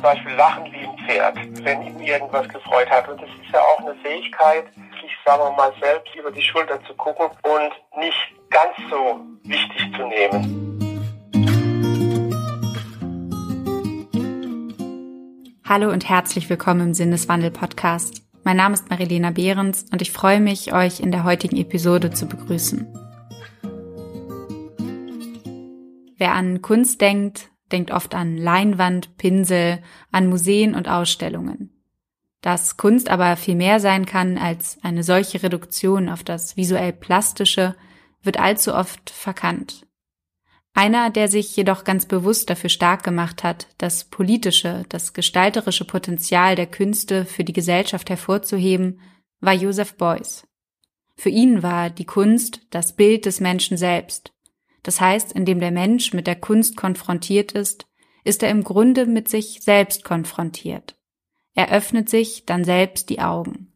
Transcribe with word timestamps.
zum 0.00 0.04
Beispiel 0.04 0.32
lachen 0.32 0.64
wie 0.72 0.86
ein 0.86 0.96
Pferd, 1.06 1.36
wenn 1.62 1.82
ihn 1.82 2.00
irgendwas 2.00 2.48
gefreut 2.48 2.88
hat. 2.88 3.06
Und 3.06 3.20
das 3.20 3.28
ist 3.28 3.52
ja 3.52 3.60
auch 3.60 3.80
eine 3.80 3.94
Fähigkeit, 3.96 4.64
sich, 4.98 5.10
sagen 5.26 5.42
wir 5.42 5.50
mal, 5.52 5.74
selbst 5.78 6.14
über 6.14 6.30
die 6.30 6.40
Schulter 6.40 6.82
zu 6.84 6.94
gucken 6.94 7.26
und 7.26 8.00
nicht 8.00 8.16
ganz 8.48 8.74
so 8.88 9.20
wichtig 9.42 9.92
zu 9.94 10.06
nehmen. 10.06 10.56
Hallo 15.68 15.90
und 15.90 16.08
herzlich 16.08 16.48
willkommen 16.48 16.80
im 16.80 16.94
Sinneswandel-Podcast. 16.94 18.22
Mein 18.42 18.56
Name 18.56 18.72
ist 18.72 18.88
Marilena 18.88 19.32
Behrens 19.32 19.84
und 19.92 20.00
ich 20.00 20.12
freue 20.12 20.40
mich, 20.40 20.72
euch 20.72 21.00
in 21.00 21.12
der 21.12 21.24
heutigen 21.24 21.58
Episode 21.58 22.10
zu 22.10 22.26
begrüßen. 22.26 22.88
Wer 26.16 26.32
an 26.32 26.62
Kunst 26.62 27.02
denkt, 27.02 27.49
denkt 27.72 27.90
oft 27.90 28.14
an 28.14 28.36
Leinwand, 28.36 29.16
Pinsel, 29.16 29.82
an 30.10 30.28
Museen 30.28 30.74
und 30.74 30.88
Ausstellungen. 30.88 31.70
Dass 32.40 32.76
Kunst 32.76 33.10
aber 33.10 33.36
viel 33.36 33.54
mehr 33.54 33.80
sein 33.80 34.06
kann 34.06 34.38
als 34.38 34.78
eine 34.82 35.02
solche 35.02 35.42
Reduktion 35.42 36.08
auf 36.08 36.24
das 36.24 36.56
visuell 36.56 36.92
Plastische, 36.92 37.76
wird 38.22 38.38
allzu 38.38 38.74
oft 38.74 39.10
verkannt. 39.10 39.86
Einer, 40.72 41.10
der 41.10 41.28
sich 41.28 41.54
jedoch 41.56 41.84
ganz 41.84 42.06
bewusst 42.06 42.48
dafür 42.48 42.70
stark 42.70 43.02
gemacht 43.02 43.42
hat, 43.42 43.66
das 43.78 44.04
politische, 44.04 44.84
das 44.88 45.12
gestalterische 45.12 45.84
Potenzial 45.84 46.54
der 46.54 46.66
Künste 46.66 47.24
für 47.24 47.44
die 47.44 47.52
Gesellschaft 47.52 48.08
hervorzuheben, 48.08 49.00
war 49.40 49.54
Joseph 49.54 49.96
Beuys. 49.96 50.46
Für 51.16 51.30
ihn 51.30 51.62
war 51.62 51.90
die 51.90 52.04
Kunst 52.04 52.62
das 52.70 52.94
Bild 52.94 53.26
des 53.26 53.40
Menschen 53.40 53.76
selbst, 53.76 54.32
das 54.82 55.00
heißt, 55.00 55.32
indem 55.32 55.60
der 55.60 55.70
Mensch 55.70 56.12
mit 56.12 56.26
der 56.26 56.36
Kunst 56.36 56.76
konfrontiert 56.76 57.52
ist, 57.52 57.86
ist 58.24 58.42
er 58.42 58.50
im 58.50 58.64
Grunde 58.64 59.06
mit 59.06 59.28
sich 59.28 59.60
selbst 59.62 60.04
konfrontiert. 60.04 60.96
Er 61.54 61.70
öffnet 61.70 62.08
sich 62.08 62.44
dann 62.46 62.64
selbst 62.64 63.10
die 63.10 63.20
Augen. 63.20 63.72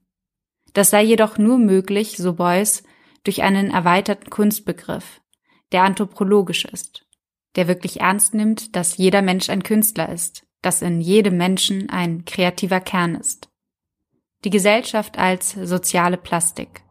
Das 0.72 0.90
sei 0.90 1.02
jedoch 1.02 1.38
nur 1.38 1.58
möglich, 1.58 2.16
so 2.16 2.34
Beuys, 2.34 2.82
durch 3.24 3.42
einen 3.42 3.70
erweiterten 3.70 4.30
Kunstbegriff, 4.30 5.20
der 5.72 5.82
anthropologisch 5.82 6.64
ist, 6.66 7.06
der 7.56 7.68
wirklich 7.68 8.00
ernst 8.00 8.34
nimmt, 8.34 8.76
dass 8.76 8.96
jeder 8.96 9.22
Mensch 9.22 9.48
ein 9.48 9.62
Künstler 9.62 10.08
ist, 10.10 10.46
dass 10.62 10.82
in 10.82 11.00
jedem 11.00 11.36
Menschen 11.36 11.90
ein 11.90 12.24
kreativer 12.24 12.80
Kern 12.80 13.14
ist. 13.14 13.48
Die 14.44 14.50
Gesellschaft 14.50 15.18
als 15.18 15.52
soziale 15.52 16.16
Plastik. 16.16 16.82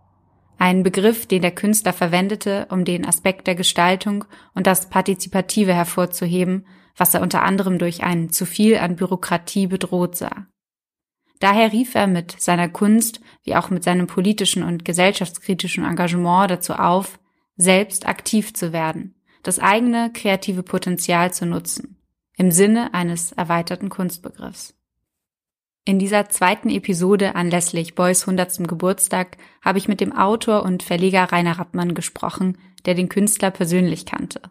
Ein 0.63 0.81
Begriff, 0.81 1.25
den 1.25 1.41
der 1.41 1.51
Künstler 1.51 1.91
verwendete, 1.91 2.67
um 2.69 2.85
den 2.85 3.05
Aspekt 3.05 3.47
der 3.47 3.55
Gestaltung 3.55 4.23
und 4.55 4.65
das 4.65 4.87
Partizipative 4.87 5.73
hervorzuheben, 5.73 6.65
was 6.95 7.13
er 7.13 7.21
unter 7.21 7.43
anderem 7.43 7.79
durch 7.79 8.01
ein 8.01 8.29
zu 8.29 8.45
viel 8.45 8.77
an 8.77 8.95
Bürokratie 8.95 9.67
bedroht 9.67 10.15
sah. 10.15 10.47
Daher 11.41 11.73
rief 11.73 11.95
er 11.95 12.07
mit 12.07 12.39
seiner 12.39 12.69
Kunst 12.69 13.19
wie 13.43 13.57
auch 13.57 13.71
mit 13.71 13.83
seinem 13.83 14.07
politischen 14.07 14.63
und 14.63 14.85
gesellschaftskritischen 14.85 15.83
Engagement 15.83 16.49
dazu 16.49 16.75
auf, 16.75 17.19
selbst 17.57 18.07
aktiv 18.07 18.53
zu 18.53 18.71
werden, 18.71 19.15
das 19.43 19.59
eigene 19.59 20.13
kreative 20.13 20.63
Potenzial 20.63 21.33
zu 21.33 21.45
nutzen, 21.45 21.97
im 22.37 22.51
Sinne 22.51 22.93
eines 22.93 23.33
erweiterten 23.33 23.89
Kunstbegriffs. 23.89 24.73
In 25.85 25.99
dieser 25.99 26.29
zweiten 26.29 26.69
Episode 26.69 27.35
anlässlich 27.35 27.93
Boys 27.93 28.21
100. 28.21 28.69
Geburtstag 28.69 29.35
habe 29.61 29.77
ich 29.77 29.89
mit 29.89 29.99
dem 29.99 30.13
Autor 30.13 30.63
und 30.63 30.81
Verleger 30.81 31.25
Rainer 31.25 31.59
Rappmann 31.59 31.93
gesprochen, 31.93 32.57
der 32.85 32.93
den 32.95 33.09
Künstler 33.09 33.51
persönlich 33.51 34.05
kannte. 34.05 34.41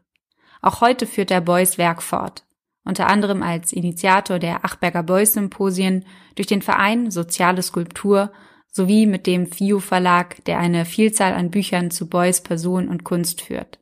Auch 0.60 0.82
heute 0.82 1.06
führt 1.06 1.30
er 1.30 1.40
Boys 1.40 1.78
Werk 1.78 2.02
fort, 2.02 2.44
unter 2.84 3.06
anderem 3.06 3.42
als 3.42 3.72
Initiator 3.72 4.38
der 4.38 4.62
Achberger 4.66 5.02
Boys 5.02 5.32
Symposien 5.32 6.04
durch 6.34 6.48
den 6.48 6.60
Verein 6.60 7.10
Soziale 7.10 7.62
Skulptur 7.62 8.30
sowie 8.70 9.06
mit 9.06 9.26
dem 9.26 9.46
FIU 9.46 9.80
Verlag, 9.80 10.44
der 10.44 10.58
eine 10.58 10.84
Vielzahl 10.84 11.32
an 11.32 11.50
Büchern 11.50 11.90
zu 11.90 12.10
Boys 12.10 12.42
Person 12.42 12.88
und 12.88 13.04
Kunst 13.04 13.40
führt. 13.40 13.81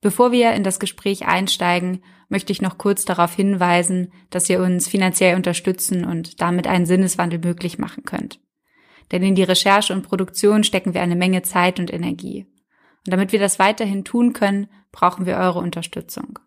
Bevor 0.00 0.32
wir 0.32 0.52
in 0.52 0.62
das 0.62 0.80
Gespräch 0.80 1.26
einsteigen, 1.26 2.02
möchte 2.28 2.52
ich 2.52 2.62
noch 2.62 2.78
kurz 2.78 3.04
darauf 3.04 3.34
hinweisen, 3.34 4.12
dass 4.30 4.48
ihr 4.48 4.60
uns 4.60 4.88
finanziell 4.88 5.36
unterstützen 5.36 6.04
und 6.04 6.40
damit 6.40 6.66
einen 6.66 6.86
Sinneswandel 6.86 7.40
möglich 7.40 7.78
machen 7.78 8.04
könnt. 8.04 8.40
Denn 9.12 9.22
in 9.22 9.34
die 9.34 9.42
Recherche 9.42 9.92
und 9.92 10.02
Produktion 10.02 10.64
stecken 10.64 10.94
wir 10.94 11.02
eine 11.02 11.16
Menge 11.16 11.42
Zeit 11.42 11.80
und 11.80 11.92
Energie. 11.92 12.46
Und 13.06 13.12
damit 13.12 13.32
wir 13.32 13.40
das 13.40 13.58
weiterhin 13.58 14.04
tun 14.04 14.32
können, 14.32 14.68
brauchen 14.92 15.26
wir 15.26 15.36
eure 15.36 15.58
Unterstützung. 15.58 16.38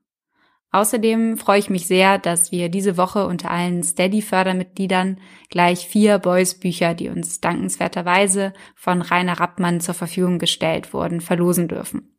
Außerdem 0.71 1.37
freue 1.37 1.59
ich 1.59 1.69
mich 1.69 1.85
sehr, 1.85 2.17
dass 2.17 2.51
wir 2.51 2.69
diese 2.69 2.97
Woche 2.97 3.27
unter 3.27 3.51
allen 3.51 3.83
Steady-Fördermitgliedern 3.83 5.19
gleich 5.49 5.87
vier 5.87 6.17
Boys-Bücher, 6.17 6.95
die 6.95 7.09
uns 7.09 7.41
dankenswerterweise 7.41 8.53
von 8.75 9.03
Rainer 9.03 9.39
Rappmann 9.39 9.81
zur 9.81 9.93
Verfügung 9.93 10.39
gestellt 10.39 10.91
wurden, 10.93 11.21
verlosen 11.21 11.67
dürfen. 11.67 12.12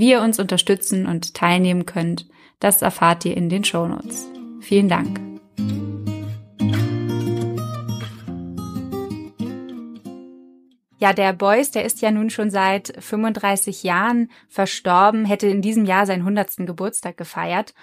Wie 0.00 0.12
ihr 0.12 0.22
uns 0.22 0.40
unterstützen 0.40 1.04
und 1.04 1.34
teilnehmen 1.34 1.84
könnt, 1.84 2.26
das 2.58 2.80
erfahrt 2.80 3.26
ihr 3.26 3.36
in 3.36 3.50
den 3.50 3.64
Shownotes. 3.64 4.30
Vielen 4.62 4.88
Dank. 4.88 5.20
Ja, 10.96 11.12
der 11.12 11.34
Beuys, 11.34 11.70
der 11.70 11.84
ist 11.84 12.00
ja 12.00 12.10
nun 12.12 12.30
schon 12.30 12.50
seit 12.50 12.94
35 12.98 13.82
Jahren 13.82 14.30
verstorben, 14.48 15.26
hätte 15.26 15.48
in 15.48 15.60
diesem 15.60 15.84
Jahr 15.84 16.06
seinen 16.06 16.22
100. 16.22 16.66
Geburtstag 16.66 17.18
gefeiert. 17.18 17.74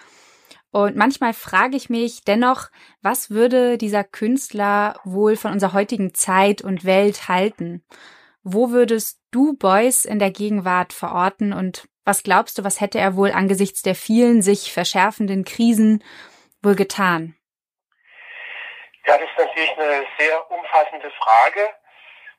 Und 0.72 0.95
manchmal 0.95 1.34
frage 1.34 1.78
ich 1.78 1.88
mich 1.91 2.23
dennoch, 2.23 2.69
was 3.03 3.29
würde 3.29 3.78
dieser 3.78 4.03
Künstler 4.03 4.99
wohl 5.03 5.35
von 5.35 5.51
unserer 5.51 5.73
heutigen 5.73 6.16
Zeit 6.16 6.63
und 6.63 6.84
Welt 6.84 7.28
halten? 7.28 7.84
Wo 8.41 8.72
würdest 8.72 9.19
du 9.29 9.55
Beuys 9.55 10.03
in 10.03 10.17
der 10.17 10.31
Gegenwart 10.31 10.94
verorten 10.94 11.53
und 11.53 11.88
was 12.07 12.23
glaubst 12.23 12.57
du, 12.57 12.63
was 12.63 12.79
hätte 12.79 13.00
er 13.00 13.18
wohl 13.18 13.34
angesichts 13.34 13.81
der 13.81 13.94
vielen 13.94 14.41
sich 14.41 14.72
verschärfenden 14.72 15.44
Krisen 15.44 16.01
wohl 16.63 16.75
getan? 16.75 17.35
Ja, 19.06 19.18
das 19.18 19.29
ist 19.29 19.38
natürlich 19.38 19.78
eine 19.78 20.07
sehr 20.17 20.51
umfassende 20.51 21.12
Frage. 21.12 21.69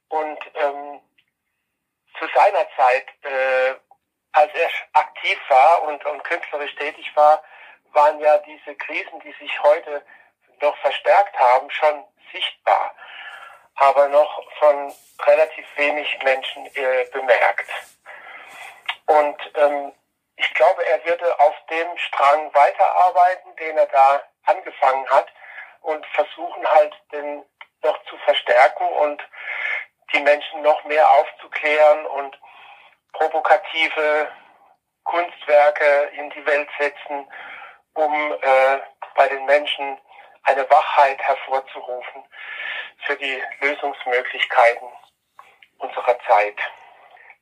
Und 0.08 0.38
ähm, 0.54 1.00
zu 2.18 2.26
seiner 2.34 2.66
Zeit, 2.76 3.06
äh, 3.22 3.74
als 4.32 4.50
er 4.54 4.70
aktiv 4.94 5.38
war 5.48 5.82
und, 5.82 6.02
und 6.06 6.24
künstlerisch 6.24 6.74
tätig 6.76 7.10
war, 7.14 7.42
waren 7.92 8.18
ja 8.20 8.38
diese 8.38 8.74
Krisen, 8.74 9.20
die 9.20 9.34
sich 9.38 9.62
heute 9.62 10.02
noch 10.62 10.76
verstärkt 10.78 11.38
haben, 11.38 11.70
schon 11.70 12.04
sichtbar, 12.32 12.94
aber 13.76 14.08
noch 14.08 14.42
von 14.58 14.94
relativ 15.26 15.66
wenig 15.76 16.18
Menschen 16.22 16.66
äh, 16.74 17.04
bemerkt. 17.12 17.68
Und 19.08 19.52
ähm, 19.54 19.92
ich 20.36 20.54
glaube, 20.54 20.86
er 20.86 21.04
würde 21.04 21.40
auf 21.40 21.54
dem 21.70 21.96
Strang 21.96 22.54
weiterarbeiten, 22.54 23.56
den 23.56 23.76
er 23.78 23.86
da 23.86 24.22
angefangen 24.44 25.08
hat 25.08 25.26
und 25.80 26.04
versuchen 26.08 26.66
halt 26.70 26.94
den 27.12 27.44
noch 27.82 27.98
zu 28.04 28.18
verstärken 28.18 28.86
und 28.86 29.22
die 30.12 30.20
Menschen 30.20 30.62
noch 30.62 30.84
mehr 30.84 31.08
aufzuklären 31.10 32.06
und 32.06 32.38
provokative 33.12 34.28
Kunstwerke 35.04 36.10
in 36.12 36.28
die 36.30 36.44
Welt 36.44 36.68
setzen, 36.78 37.32
um 37.94 38.32
äh, 38.42 38.78
bei 39.14 39.28
den 39.28 39.44
Menschen 39.46 39.98
eine 40.42 40.68
Wachheit 40.70 41.20
hervorzurufen 41.22 42.24
für 43.06 43.16
die 43.16 43.42
Lösungsmöglichkeiten 43.60 44.88
unserer 45.78 46.18
Zeit. 46.26 46.56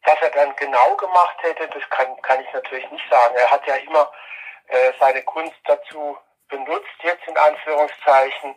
Was 0.06 0.20
er 0.22 0.30
dann 0.30 0.54
genau 0.56 0.96
gemacht 0.96 1.36
hätte, 1.42 1.68
das 1.68 1.82
kann, 1.90 2.20
kann 2.22 2.40
ich 2.40 2.52
natürlich 2.52 2.90
nicht 2.90 3.10
sagen. 3.10 3.34
Er 3.36 3.50
hat 3.50 3.66
ja 3.66 3.74
immer 3.74 4.10
äh, 4.68 4.92
seine 4.98 5.22
Kunst 5.24 5.56
dazu 5.64 6.16
benutzt, 6.48 6.94
jetzt 7.02 7.26
in 7.26 7.36
Anführungszeichen, 7.36 8.54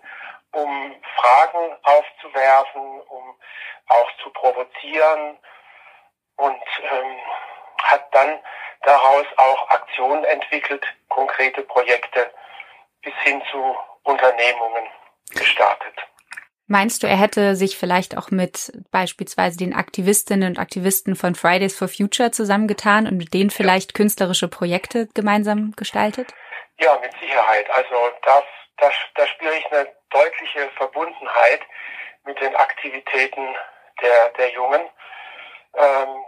um 0.51 1.03
Fragen 1.15 1.77
aufzuwerfen, 1.83 3.01
um 3.01 3.39
auch 3.87 4.09
zu 4.23 4.29
provozieren 4.31 5.39
und 6.37 6.63
ähm, 6.91 7.17
hat 7.83 8.13
dann 8.13 8.39
daraus 8.83 9.25
auch 9.37 9.69
Aktionen 9.69 10.23
entwickelt, 10.25 10.85
konkrete 11.09 11.63
Projekte 11.63 12.31
bis 13.01 13.13
hin 13.23 13.41
zu 13.51 13.77
Unternehmungen 14.03 14.87
gestartet. 15.31 15.95
Meinst 16.71 17.01
du, 17.01 17.07
er 17.07 17.17
hätte 17.17 17.55
sich 17.55 17.79
vielleicht 17.79 18.15
auch 18.15 18.29
mit 18.29 18.71
beispielsweise 18.91 19.57
den 19.57 19.73
Aktivistinnen 19.73 20.49
und 20.51 20.59
Aktivisten 20.59 21.15
von 21.15 21.33
Fridays 21.33 21.75
for 21.75 21.87
Future 21.87 22.29
zusammengetan 22.29 23.07
und 23.07 23.17
mit 23.17 23.33
denen 23.33 23.49
vielleicht 23.49 23.91
ja. 23.91 23.97
künstlerische 23.97 24.47
Projekte 24.47 25.07
gemeinsam 25.15 25.73
gestaltet? 25.75 26.31
Ja, 26.77 26.95
mit 26.99 27.11
Sicherheit. 27.19 27.67
Also 27.71 27.95
da, 28.23 28.43
da, 28.77 28.91
da 29.15 29.25
spüre 29.25 29.57
ich 29.57 29.65
eine 29.71 29.87
deutliche 30.11 30.69
Verbundenheit 30.77 31.61
mit 32.25 32.39
den 32.39 32.55
Aktivitäten 32.55 33.55
der, 34.03 34.29
der 34.37 34.51
Jungen, 34.51 34.81
ähm, 35.73 36.23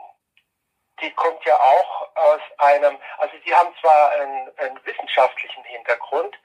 die 1.02 1.12
kommt 1.12 1.46
ja 1.46 1.56
auch 1.56 2.16
aus 2.16 2.42
einem, 2.58 2.98
also 3.20 3.38
die 3.46 3.54
haben 3.54 3.76
zwar 3.80 4.12
einen, 4.14 4.52
einen 4.58 4.86
wissenschaftlichen 4.86 5.64
Hintergrund, 5.66 6.36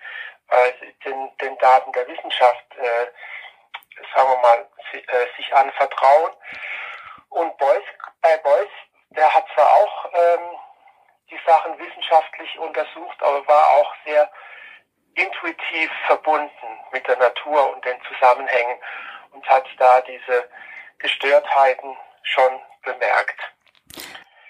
äh, 0.51 0.73
den, 1.05 1.31
den 1.41 1.57
Daten 1.59 1.93
der 1.93 2.07
Wissenschaft, 2.09 2.65
äh, 2.77 3.07
sagen 4.15 4.29
wir 4.31 4.39
mal, 4.39 4.69
äh, 4.93 5.37
sich 5.37 5.55
anvertrauen. 5.55 6.33
Und 7.31 7.57
Beuys, 7.59 7.83
bei 8.23 8.37
Beuys, 8.39 8.71
der 9.11 9.33
hat 9.35 9.45
zwar 9.55 9.67
auch 9.67 10.13
ähm, 10.13 10.57
die 11.31 11.39
Sachen 11.47 11.79
wissenschaftlich 11.79 12.59
untersucht, 12.59 13.23
aber 13.23 13.47
war 13.47 13.69
auch 13.75 13.95
sehr 14.05 14.31
intuitiv 15.15 15.91
verbunden 16.07 16.51
mit 16.93 17.07
der 17.07 17.17
Natur 17.17 17.75
und 17.75 17.85
den 17.85 17.97
Zusammenhängen 18.09 18.79
und 19.33 19.47
hat 19.49 19.67
da 19.79 20.01
diese 20.03 20.49
Gestörtheiten 20.99 21.97
schon 22.23 22.61
bemerkt. 22.83 23.41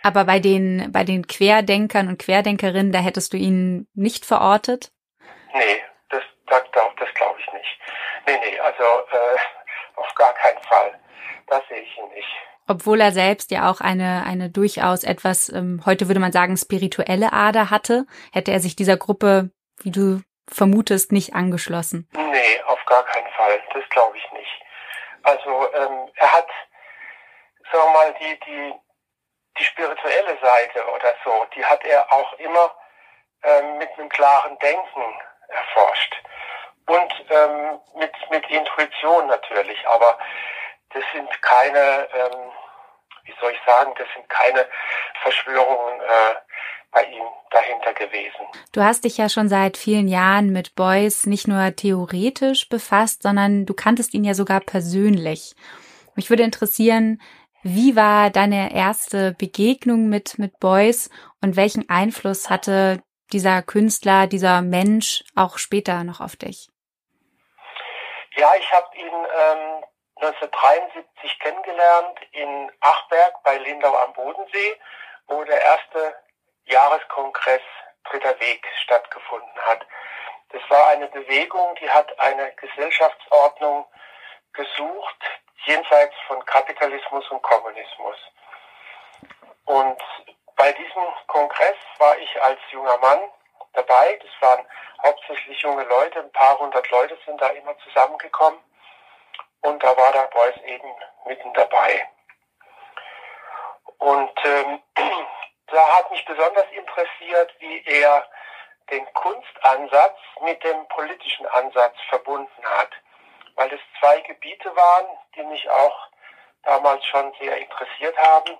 Aber 0.02 0.24
bei 0.24 0.38
den, 0.38 0.92
bei 0.92 1.02
den 1.02 1.26
Querdenkern 1.26 2.08
und 2.08 2.18
Querdenkerinnen, 2.18 2.92
da 2.92 2.98
hättest 2.98 3.32
du 3.32 3.36
ihn 3.36 3.88
nicht 3.94 4.24
verortet? 4.24 4.92
Nee, 5.52 5.82
das, 6.46 6.62
das, 6.72 6.84
das 6.98 7.14
glaube 7.14 7.38
ich 7.40 7.52
nicht. 7.52 7.78
Nee, 8.26 8.38
nee, 8.38 8.58
also 8.60 8.82
äh, 8.82 9.38
auf 9.96 10.14
gar 10.14 10.32
keinen 10.34 10.62
Fall. 10.62 10.98
Das 11.46 11.62
sehe 11.68 11.80
ich 11.80 11.98
ihn 11.98 12.08
nicht. 12.08 12.28
Obwohl 12.68 13.00
er 13.00 13.12
selbst 13.12 13.50
ja 13.52 13.70
auch 13.70 13.80
eine, 13.80 14.24
eine 14.26 14.50
durchaus 14.50 15.04
etwas, 15.04 15.48
ähm, 15.48 15.82
heute 15.86 16.08
würde 16.08 16.20
man 16.20 16.32
sagen, 16.32 16.56
spirituelle 16.56 17.32
Ader 17.32 17.70
hatte, 17.70 18.06
hätte 18.32 18.50
er 18.50 18.60
sich 18.60 18.74
dieser 18.74 18.96
Gruppe, 18.96 19.50
wie 19.82 19.92
du 19.92 20.20
vermutest, 20.48 21.12
nicht 21.12 21.34
angeschlossen. 21.34 22.08
Nee, 22.12 22.62
auf 22.66 22.84
gar 22.86 23.04
keinen 23.04 23.30
Fall. 23.32 23.62
Das 23.72 23.88
glaube 23.90 24.16
ich 24.16 24.32
nicht. 24.32 24.62
Also 25.22 25.72
ähm, 25.74 26.10
er 26.14 26.32
hat, 26.32 26.48
sagen 27.72 27.84
wir 27.84 27.92
mal, 27.92 28.14
die, 28.20 28.40
die, 28.46 28.74
die 29.58 29.64
spirituelle 29.64 30.38
Seite 30.40 30.86
oder 30.88 31.14
so, 31.24 31.46
die 31.54 31.64
hat 31.64 31.84
er 31.84 32.12
auch 32.12 32.32
immer 32.38 32.74
ähm, 33.42 33.78
mit 33.78 33.90
einem 33.96 34.08
klaren 34.08 34.58
Denken 34.58 35.20
erforscht. 35.48 36.16
Und 36.86 37.12
ähm, 37.30 37.80
mit, 37.98 38.12
mit 38.30 38.48
Intuition 38.48 39.26
natürlich, 39.26 39.78
aber 39.88 40.18
das 40.90 41.02
sind 41.12 41.28
keine, 41.42 42.08
ähm, 42.14 42.52
wie 43.24 43.34
soll 43.40 43.52
ich 43.52 43.60
sagen, 43.66 43.92
das 43.98 44.06
sind 44.14 44.28
keine 44.28 44.66
Verschwörungen 45.22 46.00
äh, 46.00 46.34
bei 46.92 47.04
ihm 47.04 47.24
dahinter 47.50 47.92
gewesen. 47.92 48.46
Du 48.72 48.82
hast 48.82 49.04
dich 49.04 49.18
ja 49.18 49.28
schon 49.28 49.48
seit 49.48 49.76
vielen 49.76 50.08
Jahren 50.08 50.50
mit 50.50 50.74
Beuys 50.76 51.26
nicht 51.26 51.48
nur 51.48 51.74
theoretisch 51.74 52.68
befasst, 52.68 53.22
sondern 53.22 53.66
du 53.66 53.74
kanntest 53.74 54.14
ihn 54.14 54.24
ja 54.24 54.34
sogar 54.34 54.60
persönlich. 54.60 55.54
Mich 56.14 56.30
würde 56.30 56.44
interessieren, 56.44 57.20
wie 57.62 57.96
war 57.96 58.30
deine 58.30 58.72
erste 58.72 59.32
Begegnung 59.32 60.08
mit, 60.08 60.38
mit 60.38 60.60
Beuys 60.60 61.10
und 61.42 61.56
welchen 61.56 61.88
Einfluss 61.90 62.48
hatte 62.48 63.02
dieser 63.32 63.60
Künstler, 63.60 64.28
dieser 64.28 64.62
Mensch 64.62 65.24
auch 65.34 65.58
später 65.58 66.04
noch 66.04 66.20
auf 66.20 66.36
dich? 66.36 66.68
Ja, 68.36 68.54
ich 68.54 68.70
habe 68.70 68.94
ihn 68.98 69.06
ähm, 69.06 69.84
1973 70.16 71.38
kennengelernt 71.40 72.20
in 72.32 72.70
Achberg 72.80 73.42
bei 73.42 73.56
Lindau 73.56 73.96
am 73.96 74.12
Bodensee, 74.12 74.78
wo 75.26 75.42
der 75.44 75.60
erste 75.62 76.14
Jahreskongress 76.64 77.62
Dritter 78.04 78.38
Weg 78.38 78.66
stattgefunden 78.82 79.58
hat. 79.62 79.86
Das 80.50 80.60
war 80.68 80.88
eine 80.88 81.08
Bewegung, 81.08 81.76
die 81.76 81.88
hat 81.88 82.18
eine 82.20 82.52
Gesellschaftsordnung 82.56 83.86
gesucht, 84.52 85.24
jenseits 85.64 86.14
von 86.26 86.44
Kapitalismus 86.44 87.26
und 87.30 87.40
Kommunismus. 87.42 88.16
Und 89.64 90.02
bei 90.56 90.72
diesem 90.72 91.04
Kongress 91.26 91.76
war 91.98 92.18
ich 92.18 92.42
als 92.42 92.60
junger 92.70 92.98
Mann 92.98 93.30
dabei. 93.76 94.18
Das 94.22 94.48
waren 94.48 94.66
hauptsächlich 95.02 95.60
junge 95.60 95.84
Leute, 95.84 96.20
ein 96.20 96.32
paar 96.32 96.58
hundert 96.58 96.90
Leute 96.90 97.16
sind 97.24 97.40
da 97.40 97.48
immer 97.48 97.76
zusammengekommen. 97.78 98.60
Und 99.60 99.82
da 99.82 99.96
war 99.96 100.12
der 100.12 100.28
Beuys 100.28 100.56
eben 100.64 100.92
mitten 101.26 101.52
dabei. 101.54 102.08
Und 103.98 104.32
ähm, 104.44 104.82
da 105.66 105.96
hat 105.96 106.10
mich 106.10 106.24
besonders 106.24 106.66
interessiert, 106.72 107.54
wie 107.58 107.82
er 107.84 108.26
den 108.90 109.04
Kunstansatz 109.14 110.18
mit 110.42 110.62
dem 110.62 110.86
politischen 110.88 111.46
Ansatz 111.46 111.96
verbunden 112.08 112.64
hat, 112.78 112.90
weil 113.56 113.72
es 113.72 113.80
zwei 113.98 114.20
Gebiete 114.20 114.74
waren, 114.76 115.06
die 115.34 115.42
mich 115.42 115.68
auch 115.68 116.08
damals 116.62 117.04
schon 117.06 117.32
sehr 117.40 117.56
interessiert 117.58 118.16
haben. 118.18 118.58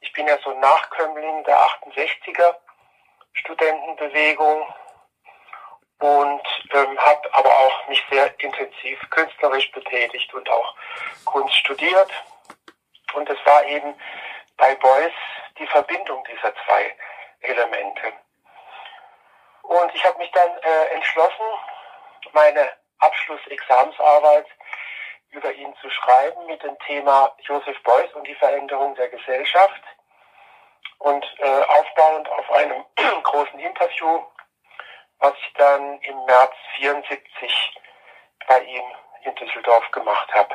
Ich 0.00 0.12
bin 0.12 0.28
ja 0.28 0.38
so 0.44 0.50
ein 0.50 0.60
Nachkömmling 0.60 1.44
der 1.44 1.58
68er 1.58 2.54
Studentenbewegung 3.34 4.74
und 5.98 6.42
ähm, 6.72 6.98
habe 6.98 7.34
aber 7.34 7.50
auch 7.50 7.88
mich 7.88 8.02
sehr 8.10 8.32
intensiv 8.40 8.98
künstlerisch 9.10 9.70
betätigt 9.72 10.32
und 10.34 10.48
auch 10.50 10.74
Kunst 11.24 11.54
studiert. 11.54 12.10
Und 13.14 13.28
es 13.30 13.38
war 13.44 13.64
eben 13.64 13.94
bei 14.56 14.74
Beuys 14.76 15.12
die 15.58 15.66
Verbindung 15.66 16.24
dieser 16.24 16.52
zwei 16.64 16.96
Elemente. 17.40 18.12
Und 19.62 19.94
ich 19.94 20.04
habe 20.04 20.18
mich 20.18 20.30
dann 20.32 20.50
äh, 20.58 20.94
entschlossen, 20.94 21.46
meine 22.32 22.70
Abschlussexamensarbeit 22.98 24.46
über 25.30 25.52
ihn 25.52 25.74
zu 25.80 25.90
schreiben 25.90 26.46
mit 26.46 26.62
dem 26.62 26.78
Thema 26.80 27.34
Joseph 27.40 27.82
Beuys 27.82 28.12
und 28.14 28.26
die 28.26 28.34
Veränderung 28.34 28.94
der 28.94 29.08
Gesellschaft. 29.08 29.82
Und 30.98 31.24
äh, 31.38 31.62
aufbauend 31.62 32.28
auf 32.30 32.50
einem 32.52 32.84
großen 33.22 33.58
Interview, 33.58 34.22
was 35.18 35.34
ich 35.38 35.52
dann 35.54 36.00
im 36.00 36.24
März 36.24 36.52
74 36.76 37.80
bei 38.46 38.60
ihm 38.60 38.82
in 39.24 39.34
Düsseldorf 39.34 39.90
gemacht 39.90 40.32
habe. 40.34 40.54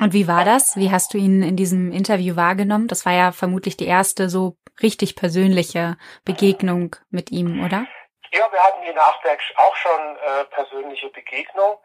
Und 0.00 0.14
wie 0.14 0.26
war 0.26 0.44
das? 0.44 0.76
Wie 0.76 0.90
hast 0.90 1.12
du 1.12 1.18
ihn 1.18 1.42
in 1.42 1.56
diesem 1.56 1.92
Interview 1.92 2.36
wahrgenommen? 2.36 2.88
Das 2.88 3.04
war 3.04 3.12
ja 3.12 3.32
vermutlich 3.32 3.76
die 3.76 3.86
erste 3.86 4.30
so 4.30 4.56
richtig 4.82 5.14
persönliche 5.14 5.98
Begegnung 6.24 6.96
mit 7.10 7.30
ihm, 7.30 7.62
oder? 7.64 7.86
Ja, 8.32 8.50
wir 8.50 8.62
hatten 8.62 8.82
in 8.84 8.98
Achberg 8.98 9.40
auch 9.56 9.76
schon 9.76 10.16
äh, 10.16 10.44
persönliche 10.44 11.08
Begegnung, 11.10 11.76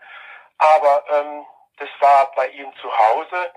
aber 0.57 1.03
ähm, 1.11 1.45
das 1.77 1.89
war 1.99 2.31
bei 2.35 2.47
ihm 2.49 2.71
zu 2.81 2.89
Hause 2.89 3.51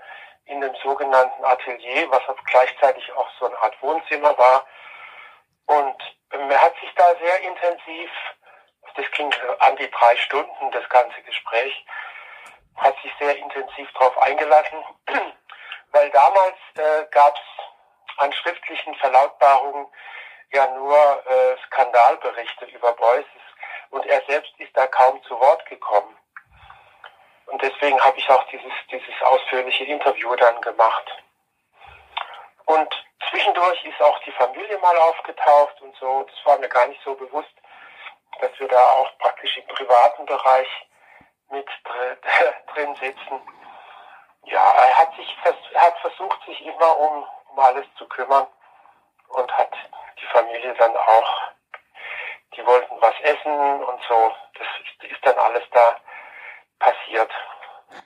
in 0.49 0.61
dem 0.61 0.75
sogenannten 0.83 1.45
Atelier, 1.45 2.09
was 2.09 2.23
gleichzeitig 2.45 3.11
auch 3.13 3.29
so 3.39 3.45
eine 3.45 3.57
Art 3.59 3.81
Wohnzimmer 3.81 4.37
war. 4.37 4.65
Und 5.67 6.17
ähm, 6.33 6.49
er 6.49 6.61
hat 6.61 6.73
sich 6.79 6.93
da 6.95 7.15
sehr 7.21 7.39
intensiv, 7.41 8.09
das 8.95 9.05
ging 9.11 9.33
an 9.59 9.75
die 9.77 9.89
drei 9.89 10.15
Stunden, 10.17 10.71
das 10.71 10.87
ganze 10.89 11.21
Gespräch, 11.21 11.85
hat 12.77 12.95
sich 13.03 13.11
sehr 13.19 13.37
intensiv 13.37 13.91
darauf 13.93 14.17
eingelassen, 14.19 14.83
weil 15.91 16.09
damals 16.09 16.57
äh, 16.75 17.05
gab 17.11 17.35
es 17.35 18.17
an 18.17 18.33
schriftlichen 18.33 18.95
Verlautbarungen 18.95 19.87
ja 20.51 20.67
nur 20.75 20.97
äh, 20.97 21.57
Skandalberichte 21.67 22.65
über 22.65 22.93
Beuys 22.93 23.25
und 23.91 24.05
er 24.05 24.21
selbst 24.27 24.51
ist 24.57 24.75
da 24.75 24.87
kaum 24.87 25.21
zu 25.23 25.39
Wort 25.39 25.65
gekommen. 25.67 26.17
Und 27.49 27.61
deswegen 27.61 27.99
habe 27.99 28.17
ich 28.17 28.29
auch 28.29 28.43
dieses, 28.49 28.71
dieses 28.91 29.21
ausführliche 29.21 29.85
Interview 29.85 30.35
dann 30.35 30.61
gemacht. 30.61 31.05
Und 32.65 33.05
zwischendurch 33.29 33.83
ist 33.85 34.01
auch 34.01 34.19
die 34.19 34.31
Familie 34.33 34.77
mal 34.77 34.95
aufgetaucht 34.97 35.81
und 35.81 35.95
so. 35.97 36.23
Das 36.29 36.45
war 36.45 36.59
mir 36.59 36.69
gar 36.69 36.85
nicht 36.87 37.01
so 37.03 37.15
bewusst, 37.15 37.53
dass 38.39 38.51
wir 38.59 38.67
da 38.67 38.91
auch 38.91 39.17
praktisch 39.17 39.57
im 39.57 39.67
privaten 39.67 40.25
Bereich 40.27 40.67
mit 41.49 41.67
drin 42.73 42.95
sitzen. 42.95 43.41
Ja, 44.43 44.71
er 44.71 44.97
hat 44.99 45.15
sich 45.15 45.35
er 45.73 45.81
hat 45.81 45.97
versucht, 45.99 46.45
sich 46.45 46.65
immer 46.65 46.97
um, 46.99 47.25
um 47.51 47.59
alles 47.59 47.85
zu 47.97 48.07
kümmern 48.07 48.47
und 49.29 49.51
hat 49.57 49.73
die 50.19 50.25
Familie 50.27 50.73
dann 50.75 50.95
auch, 50.95 51.41
die 52.55 52.65
wollten 52.65 52.95
was 53.01 53.19
essen 53.21 53.83
und 53.83 54.01
so. 54.07 54.35
Das 54.53 54.67
ist, 54.83 55.11
ist 55.11 55.25
dann 55.25 55.37
alles 55.37 55.63
da 55.71 55.99
passiert. 56.79 57.29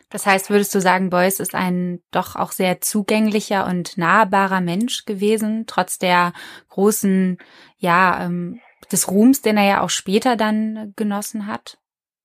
Das 0.10 0.26
heißt, 0.26 0.50
würdest 0.50 0.74
du 0.74 0.80
sagen, 0.80 1.10
Beuys 1.10 1.40
ist 1.40 1.56
ein 1.56 2.02
doch 2.12 2.36
auch 2.36 2.52
sehr 2.52 2.82
zugänglicher 2.82 3.66
und 3.66 3.98
nahbarer 3.98 4.62
Mensch 4.62 5.06
gewesen, 5.06 5.66
trotz 5.68 5.98
der 5.98 6.34
großen, 6.70 7.38
ja, 7.78 8.22
ähm, 8.22 8.62
des 8.92 9.10
Ruhms, 9.10 9.42
den 9.42 9.58
er 9.58 9.66
ja 9.66 9.82
auch 9.82 9.90
später 9.90 10.36
dann 10.36 10.94
genossen 10.96 11.48
hat? 11.48 11.78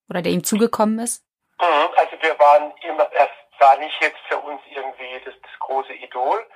oder 0.08 0.22
der 0.22 0.32
ihm 0.32 0.44
zugekommen 0.44 0.98
ist? 0.98 1.24
Mhm, 1.60 1.88
also 1.96 2.16
wir 2.20 2.38
waren 2.38 2.72
immer, 2.82 3.10
er 3.12 3.28
war 3.58 3.76
nicht 3.78 4.00
jetzt 4.00 4.20
für 4.28 4.38
uns 4.38 4.60
irgendwie 4.70 5.20
das, 5.24 5.34
das 5.42 5.58
große 5.60 5.92
Idol, 5.94 6.46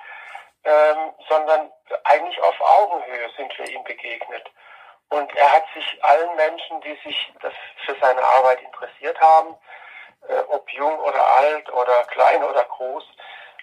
ähm, 0.64 1.12
sondern 1.28 1.72
eigentlich 2.04 2.40
auf 2.40 2.60
Augenhöhe 2.60 3.28
sind 3.36 3.56
wir 3.58 3.68
ihm 3.68 3.84
begegnet. 3.84 4.50
Und 5.08 5.34
er 5.36 5.52
hat 5.52 5.64
sich 5.74 6.04
allen 6.04 6.36
Menschen, 6.36 6.80
die 6.82 6.98
sich 7.04 7.32
das 7.42 7.52
für 7.84 7.94
seine 8.00 8.22
Arbeit 8.22 8.62
interessiert 8.62 9.20
haben, 9.20 9.54
ob 10.48 10.70
jung 10.70 10.98
oder 11.00 11.26
alt 11.36 11.72
oder 11.72 12.04
klein 12.04 12.42
oder 12.44 12.64
groß, 12.64 13.04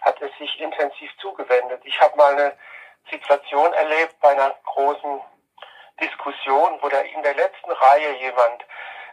hat 0.01 0.22
er 0.22 0.30
sich 0.38 0.60
intensiv 0.60 1.12
zugewendet. 1.20 1.82
Ich 1.84 2.00
habe 2.01 2.16
mal 2.18 2.34
eine 2.34 2.58
Situation 3.12 3.74
erlebt 3.74 4.20
bei 4.20 4.30
einer 4.30 4.56
großen 4.66 5.22
Diskussion, 6.00 6.78
wo 6.82 6.89
da 6.89 7.00
in 7.01 7.24
der 7.24 7.34
letzten 7.34 7.72
Reihe 7.72 8.13
jemand 8.18 8.63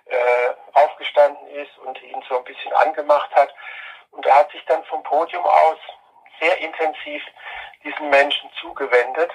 äh, 0.07 0.51
aufgestanden 0.75 1.49
ist 1.49 1.77
und 1.79 2.01
ihn 2.03 2.23
so 2.29 2.39
ein 2.39 2.45
bisschen 2.45 2.73
angemacht 2.75 3.35
hat. 3.35 3.53
Und 4.13 4.25
er 4.25 4.37
hat 4.37 4.51
sich 4.53 4.65
dann 4.67 4.85
vom 4.85 5.03
Podium 5.03 5.45
aus 5.45 5.79
sehr 6.41 6.57
intensiv 6.59 7.23
diesen 7.83 8.09
Menschen 8.11 8.51
zugewendet 8.61 9.33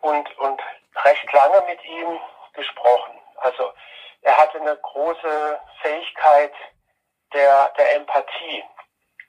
und, 0.00 0.38
und 0.38 0.60
recht 1.04 1.32
lange 1.32 1.62
mit 1.66 1.84
ihm 1.84 2.20
gesprochen. 2.54 3.18
Also 3.36 3.72
er 4.22 4.36
hatte 4.36 4.60
eine 4.60 4.76
große 4.76 5.60
Fähigkeit 5.80 6.52
der, 7.34 7.70
der 7.76 7.96
Empathie, 7.96 8.64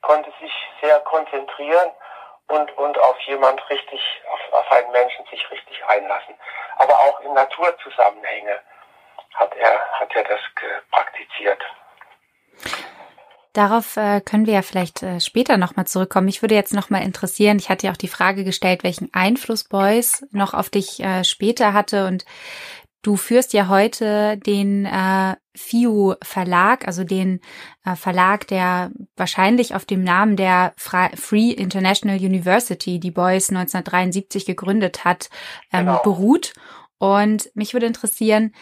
konnte 0.01 0.31
sich 0.41 0.51
sehr 0.81 0.99
konzentrieren 1.01 1.91
und, 2.47 2.77
und 2.77 2.99
auf 2.99 3.17
jemand 3.21 3.59
richtig, 3.69 4.01
auf, 4.31 4.53
auf 4.53 4.71
einen 4.71 4.91
Menschen 4.91 5.25
sich 5.31 5.49
richtig 5.49 5.83
einlassen. 5.87 6.35
Aber 6.77 6.93
auch 6.93 7.19
in 7.21 7.33
Naturzusammenhänge 7.33 8.59
hat 9.35 9.55
er, 9.55 9.79
hat 9.99 10.15
er 10.15 10.23
das 10.23 10.39
praktiziert. 10.91 11.61
Darauf 13.53 13.97
äh, 13.97 14.19
können 14.21 14.47
wir 14.47 14.55
ja 14.55 14.61
vielleicht 14.63 15.03
äh, 15.03 15.19
später 15.21 15.57
nochmal 15.57 15.85
zurückkommen. 15.85 16.25
Mich 16.25 16.41
würde 16.41 16.55
jetzt 16.55 16.73
nochmal 16.73 17.03
interessieren, 17.03 17.59
ich 17.59 17.69
hatte 17.69 17.85
ja 17.85 17.93
auch 17.93 17.97
die 17.97 18.07
Frage 18.07 18.43
gestellt, 18.43 18.83
welchen 18.83 19.13
Einfluss 19.13 19.63
Beuys 19.63 20.25
noch 20.31 20.55
auf 20.55 20.69
dich 20.69 20.99
äh, 20.99 21.23
später 21.23 21.73
hatte 21.73 22.07
und 22.07 22.25
Du 23.03 23.17
führst 23.17 23.51
ja 23.51 23.67
heute 23.67 24.37
den 24.37 24.85
äh, 24.85 25.35
FIU 25.55 26.15
Verlag, 26.21 26.87
also 26.87 27.03
den 27.03 27.39
äh, 27.85 27.95
Verlag, 27.95 28.47
der 28.47 28.91
wahrscheinlich 29.15 29.75
auf 29.75 29.85
dem 29.85 30.03
Namen 30.03 30.35
der 30.35 30.73
Free 30.77 31.51
International 31.51 32.17
University, 32.17 32.99
die 32.99 33.11
Beuys 33.11 33.49
1973 33.49 34.45
gegründet 34.45 35.05
hat, 35.05 35.29
ähm, 35.71 35.85
genau. 35.85 36.01
beruht. 36.01 36.53
Und 36.97 37.49
mich 37.53 37.73
würde 37.73 37.85
interessieren, 37.85 38.53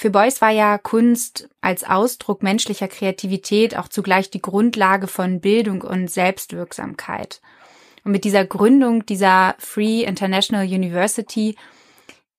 für 0.00 0.10
Beuys 0.10 0.40
war 0.40 0.50
ja 0.50 0.78
Kunst 0.78 1.48
als 1.60 1.82
Ausdruck 1.82 2.44
menschlicher 2.44 2.86
Kreativität 2.86 3.76
auch 3.76 3.88
zugleich 3.88 4.30
die 4.30 4.40
Grundlage 4.40 5.08
von 5.08 5.40
Bildung 5.40 5.82
und 5.82 6.08
Selbstwirksamkeit. 6.08 7.40
Und 8.04 8.12
mit 8.12 8.22
dieser 8.22 8.44
Gründung 8.44 9.06
dieser 9.06 9.56
Free 9.58 10.04
International 10.04 10.64
University 10.64 11.56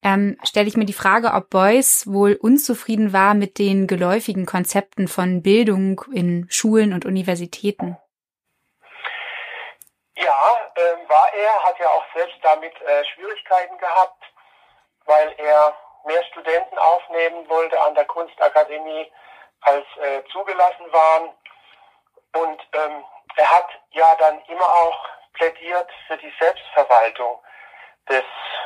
ähm, 0.03 0.37
stelle 0.43 0.67
ich 0.67 0.77
mir 0.77 0.85
die 0.85 0.93
Frage, 0.93 1.33
ob 1.33 1.49
Beuys 1.49 2.07
wohl 2.07 2.35
unzufrieden 2.35 3.11
war 3.11 3.33
mit 3.33 3.59
den 3.59 3.87
geläufigen 3.87 4.45
Konzepten 4.45 5.07
von 5.07 5.41
Bildung 5.41 6.01
in 6.13 6.47
Schulen 6.49 6.93
und 6.93 7.05
Universitäten. 7.05 7.97
Ja, 10.15 10.71
äh, 10.75 11.09
war 11.09 11.33
er, 11.33 11.63
hat 11.63 11.79
ja 11.79 11.87
auch 11.87 12.05
selbst 12.13 12.37
damit 12.43 12.73
äh, 12.81 13.03
Schwierigkeiten 13.13 13.77
gehabt, 13.77 14.23
weil 15.05 15.33
er 15.37 15.75
mehr 16.05 16.23
Studenten 16.25 16.77
aufnehmen 16.77 17.47
wollte 17.49 17.79
an 17.81 17.95
der 17.95 18.05
Kunstakademie, 18.05 19.11
als 19.61 19.85
äh, 20.01 20.21
zugelassen 20.31 20.91
waren. 20.91 21.29
Und 22.33 22.61
ähm, 22.73 23.03
er 23.35 23.49
hat 23.51 23.67
ja 23.91 24.15
dann 24.19 24.41
immer 24.47 24.65
auch 24.65 25.05
plädiert 25.33 25.89
für 26.07 26.17
die 26.17 26.33
Selbstverwaltung 26.39 27.39
des 28.09 28.23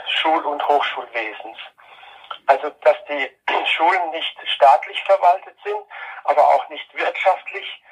Schul- 0.07 0.45
und 0.45 0.67
Hochschulwesens. 0.67 1.57
Also 2.47 2.69
dass 2.69 2.97
die 3.05 3.29
Schulen 3.65 4.09
nicht 4.11 4.37
staatlich 4.55 5.01
verwaltet 5.03 5.57
sind, 5.63 5.83
aber 6.25 6.47
auch 6.47 6.67
nicht 6.69 6.93
wirtschaftlich 6.95 7.83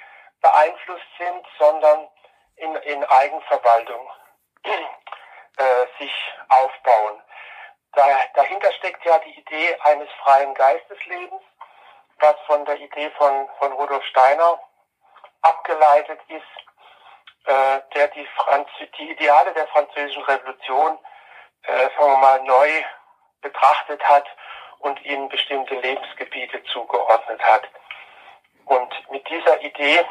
beeinflusst 0.42 1.08
sind, 1.18 1.46
sondern 1.60 2.08
in, 2.56 2.76
in 2.76 3.04
Eigenverwaltung 3.06 4.10
äh, 4.64 5.86
sich 6.00 6.14
aufbauen. 6.50 7.22
Da, 7.94 8.06
dahinter 8.36 8.72
steckt 8.74 9.04
ja 9.06 9.20
die 9.20 9.38
Idee 9.38 9.78
eines 9.84 10.10
freien 10.24 10.54
Geisteslebens, 10.54 11.42
was 12.20 12.36
von 12.46 12.64
der 12.66 12.80
Idee 12.80 13.10
von, 13.18 13.50
von 13.60 13.72
Rudolf 13.74 14.06
Steiner 14.06 14.60
abgeleitet 15.42 16.20
ist, 16.28 17.48
äh, 17.48 17.82
der 17.96 18.08
die, 18.10 18.26
Franz 18.38 18.70
die 18.98 19.12
Ideale 19.12 19.54
der 19.54 19.68
französischen 19.68 20.24
Revolution, 20.24 21.00
äh, 21.64 21.90
sagen 21.98 22.12
wir 22.12 22.18
mal, 22.18 22.44
neu 22.44 22.84
betrachtet 23.42 24.02
hat 24.04 24.26
und 24.80 25.04
ihnen 25.06 25.30
bestimmte 25.30 25.76
Lebensgebiete 25.76 26.64
zugeordnet 26.66 27.42
hat. 27.44 27.64
Und 28.66 28.94
mit 29.12 29.28
dieser 29.30 29.62
Idee 29.62 30.06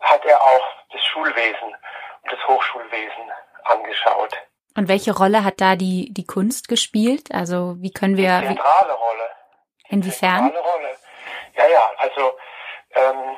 hat 0.00 0.24
er 0.24 0.40
auch 0.40 0.64
das 0.92 1.04
Schulwesen 1.04 1.74
und 2.22 2.32
das 2.32 2.46
Hochschulwesen 2.46 3.32
angeschaut. 3.64 4.36
Und 4.76 4.88
welche 4.88 5.16
Rolle 5.16 5.42
hat 5.42 5.60
da 5.60 5.74
die, 5.74 6.12
die 6.12 6.26
Kunst 6.26 6.68
gespielt? 6.68 7.28
Also 7.32 7.76
wie 7.78 7.92
können 7.92 8.16
wir... 8.16 8.40
Die 8.40 8.46
zentrale 8.48 8.92
Rolle. 8.92 9.30
Inwiefern? 9.88 10.50
Zentrale 10.50 10.60
Rolle. 10.60 10.96
Ja, 11.54 11.66
ja, 11.66 11.90
also 11.96 12.38
ähm, 12.94 13.36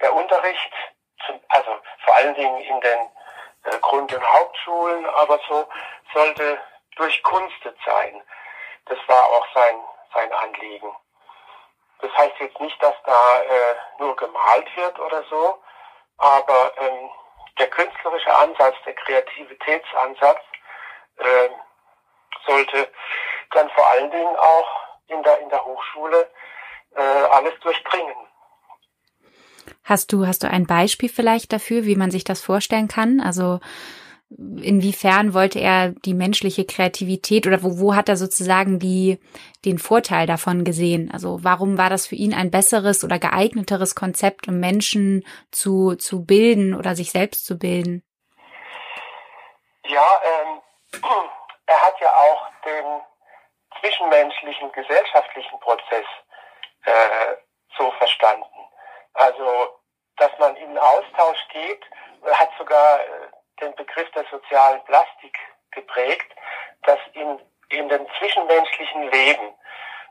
der 0.00 0.14
Unterricht, 0.14 0.72
also 1.48 1.70
vor 2.04 2.14
allen 2.16 2.34
Dingen 2.34 2.60
in 2.60 2.80
den 2.80 2.98
Grund- 3.80 4.12
und 4.12 4.32
Hauptschulen, 4.32 5.06
aber 5.06 5.40
so 5.48 5.66
sollte 6.14 6.58
durchkunstet 6.96 7.76
sein. 7.84 8.22
Das 8.86 8.98
war 9.06 9.24
auch 9.26 9.46
sein, 9.54 9.76
sein 10.14 10.32
Anliegen. 10.32 10.94
Das 12.00 12.10
heißt 12.16 12.34
jetzt 12.40 12.60
nicht, 12.60 12.80
dass 12.82 12.94
da 13.04 13.42
äh, 13.42 13.74
nur 13.98 14.14
gemalt 14.16 14.76
wird 14.76 14.98
oder 14.98 15.24
so, 15.24 15.62
aber 16.18 16.72
ähm, 16.78 17.10
der 17.58 17.68
künstlerische 17.68 18.36
Ansatz, 18.36 18.76
der 18.84 18.94
Kreativitätsansatz 18.94 20.40
äh, 21.16 21.48
sollte 22.46 22.92
dann 23.52 23.70
vor 23.70 23.86
allen 23.88 24.10
Dingen 24.10 24.36
auch 24.36 24.68
in 25.08 25.22
der, 25.22 25.38
in 25.40 25.48
der 25.48 25.64
Hochschule 25.64 26.30
äh, 26.94 27.00
alles 27.00 27.58
durchdringen. 27.60 28.25
Hast 29.84 30.12
du, 30.12 30.26
hast 30.26 30.42
du 30.42 30.50
ein 30.50 30.66
Beispiel 30.66 31.08
vielleicht 31.08 31.52
dafür, 31.52 31.84
wie 31.84 31.96
man 31.96 32.10
sich 32.10 32.24
das 32.24 32.40
vorstellen 32.40 32.88
kann? 32.88 33.20
Also 33.20 33.60
inwiefern 34.28 35.34
wollte 35.34 35.60
er 35.60 35.90
die 35.90 36.14
menschliche 36.14 36.64
Kreativität 36.64 37.46
oder 37.46 37.62
wo, 37.62 37.78
wo 37.78 37.94
hat 37.94 38.08
er 38.08 38.16
sozusagen 38.16 38.78
die, 38.78 39.20
den 39.64 39.78
Vorteil 39.78 40.26
davon 40.26 40.64
gesehen? 40.64 41.10
Also 41.12 41.44
warum 41.44 41.78
war 41.78 41.90
das 41.90 42.08
für 42.08 42.16
ihn 42.16 42.34
ein 42.34 42.50
besseres 42.50 43.04
oder 43.04 43.18
geeigneteres 43.18 43.94
Konzept, 43.94 44.48
um 44.48 44.58
Menschen 44.58 45.24
zu, 45.52 45.94
zu 45.94 46.24
bilden 46.24 46.74
oder 46.74 46.96
sich 46.96 47.12
selbst 47.12 47.46
zu 47.46 47.58
bilden? 47.58 48.02
Ja, 49.86 50.20
ähm, 50.24 50.60
er 51.66 51.82
hat 51.82 51.94
ja 52.00 52.12
auch 52.12 52.48
den 52.64 53.00
zwischenmenschlichen, 53.80 54.72
gesellschaftlichen 54.72 55.60
Prozess 55.60 56.06
äh, 56.84 57.36
so 57.78 57.90
verstanden. 57.92 58.55
Also, 59.16 59.78
dass 60.16 60.30
man 60.38 60.56
in 60.56 60.78
Austausch 60.78 61.48
geht, 61.48 61.84
hat 62.32 62.50
sogar 62.58 63.00
äh, 63.00 63.28
den 63.60 63.74
Begriff 63.74 64.10
der 64.12 64.24
sozialen 64.30 64.82
Plastik 64.84 65.36
geprägt, 65.70 66.30
dass 66.82 66.98
in, 67.12 67.40
in 67.68 67.88
dem 67.88 68.06
zwischenmenschlichen 68.18 69.10
Leben 69.10 69.54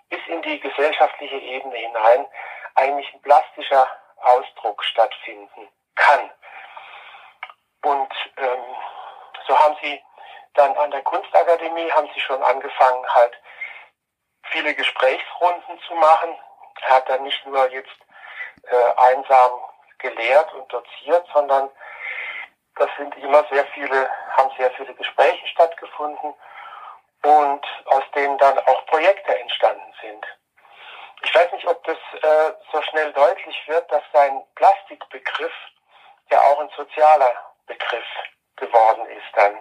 bis 0.10 0.20
in 0.28 0.42
die 0.42 0.60
gesellschaftliche 0.60 1.38
Ebene 1.38 1.76
hinein 1.76 2.28
eigentlich 2.76 3.14
ein 3.14 3.22
plastischer 3.22 3.88
Ausdruck 4.18 4.84
stattfinden 4.84 5.70
kann. 5.96 6.32
Und 7.84 8.14
ähm, 8.38 8.76
so 9.48 9.60
haben 9.60 9.78
sie 9.82 10.02
dann 10.56 10.76
an 10.78 10.92
der 10.92 11.04
Kunstakademie 11.04 11.92
haben 11.92 12.10
sie 12.14 12.22
schon 12.22 12.42
angefangen, 12.42 13.06
halt 13.14 13.34
viele 14.52 14.74
Gesprächsrunden 14.74 15.80
zu 15.88 15.94
machen. 15.96 16.36
Hat 16.82 17.08
dann 17.10 17.24
nicht 17.24 17.46
nur 17.46 17.70
jetzt 17.72 17.96
äh, 18.70 18.94
einsam 18.98 19.52
gelehrt 20.00 20.54
und 20.54 20.72
doziert, 20.72 21.26
sondern 21.34 21.70
das 22.76 22.90
sind 22.98 23.16
immer 23.18 23.44
sehr 23.52 23.66
viele, 23.68 24.10
haben 24.36 24.52
sehr 24.58 24.72
viele 24.72 24.94
Gespräche 24.94 25.48
stattgefunden 25.48 26.34
und 27.24 27.66
aus 27.86 28.04
denen 28.14 28.38
dann 28.38 28.58
auch 28.60 28.86
Projekte 28.88 29.38
entstanden 29.40 29.94
sind. 30.02 30.26
Ich 31.24 31.34
weiß 31.34 31.52
nicht, 31.54 31.66
ob 31.66 31.84
das 31.86 31.98
äh, 32.22 32.54
so 32.72 32.82
schnell 32.84 33.12
deutlich 33.14 33.68
wird, 33.68 33.90
dass 33.92 34.04
sein 34.14 34.44
Plastikbegriff 34.56 35.54
ja 36.30 36.40
auch 36.42 36.60
ein 36.60 36.70
sozialer 36.76 37.32
Begriff 37.66 38.06
geworden 38.58 39.06
ist 39.08 39.26
dann 39.34 39.60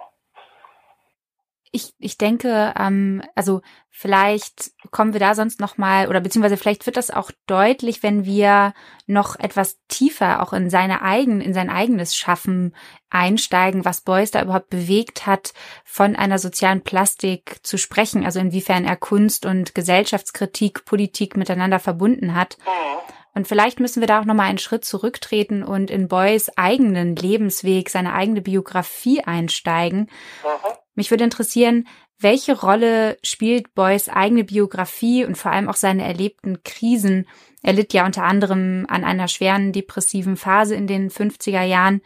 ich, 1.71 1.93
ich 1.99 2.17
denke, 2.17 2.73
ähm, 2.79 3.21
also 3.35 3.61
vielleicht 3.89 4.71
kommen 4.91 5.13
wir 5.13 5.19
da 5.19 5.35
sonst 5.35 5.59
noch 5.59 5.77
mal 5.77 6.07
oder 6.07 6.21
beziehungsweise 6.21 6.57
vielleicht 6.57 6.85
wird 6.85 6.97
das 6.97 7.11
auch 7.11 7.31
deutlich, 7.47 8.03
wenn 8.03 8.25
wir 8.25 8.73
noch 9.07 9.37
etwas 9.39 9.79
tiefer 9.87 10.41
auch 10.41 10.53
in 10.53 10.69
seine 10.69 11.01
eigen, 11.01 11.41
in 11.41 11.53
sein 11.53 11.69
eigenes 11.69 12.15
Schaffen 12.15 12.75
einsteigen, 13.09 13.85
was 13.85 14.01
Beuys 14.01 14.31
da 14.31 14.41
überhaupt 14.41 14.69
bewegt 14.69 15.25
hat, 15.25 15.53
von 15.83 16.15
einer 16.15 16.39
sozialen 16.39 16.81
Plastik 16.81 17.57
zu 17.63 17.77
sprechen, 17.77 18.25
also 18.25 18.39
inwiefern 18.39 18.85
er 18.85 18.95
Kunst 18.95 19.45
und 19.45 19.75
Gesellschaftskritik, 19.75 20.85
Politik 20.85 21.35
miteinander 21.37 21.79
verbunden 21.79 22.35
hat. 22.35 22.57
Mhm. 22.65 23.13
Und 23.33 23.47
vielleicht 23.49 23.81
müssen 23.81 23.99
wir 23.99 24.07
da 24.07 24.21
auch 24.21 24.25
nochmal 24.25 24.47
einen 24.47 24.59
Schritt 24.59 24.85
zurücktreten 24.85 25.61
und 25.61 25.91
in 25.91 26.07
Boys 26.07 26.49
eigenen 26.55 27.17
Lebensweg, 27.17 27.89
seine 27.89 28.13
eigene 28.13 28.41
Biografie 28.41 29.21
einsteigen. 29.23 30.09
Mhm. 30.43 30.71
Mich 30.95 31.11
würde 31.11 31.25
interessieren, 31.25 31.87
welche 32.17 32.59
Rolle 32.59 33.17
spielt 33.21 33.75
Boys 33.75 34.07
eigene 34.07 34.45
Biografie 34.45 35.25
und 35.25 35.37
vor 35.37 35.51
allem 35.51 35.67
auch 35.67 35.75
seine 35.75 36.03
erlebten 36.03 36.63
Krisen? 36.63 37.27
Er 37.61 37.73
litt 37.73 37.93
ja 37.93 38.05
unter 38.05 38.23
anderem 38.23 38.85
an 38.89 39.03
einer 39.03 39.27
schweren 39.27 39.73
depressiven 39.73 40.37
Phase 40.37 40.75
in 40.75 40.87
den 40.87 41.09
50er 41.09 41.63
Jahren 41.63 42.01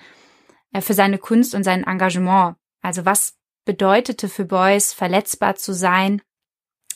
äh, 0.73 0.81
für 0.81 0.93
seine 0.93 1.19
Kunst 1.19 1.53
und 1.53 1.63
sein 1.63 1.83
Engagement. 1.83 2.55
Also 2.81 3.05
was 3.05 3.37
bedeutete 3.65 4.29
für 4.29 4.45
Beuys 4.45 4.93
verletzbar 4.93 5.55
zu 5.55 5.73
sein? 5.73 6.21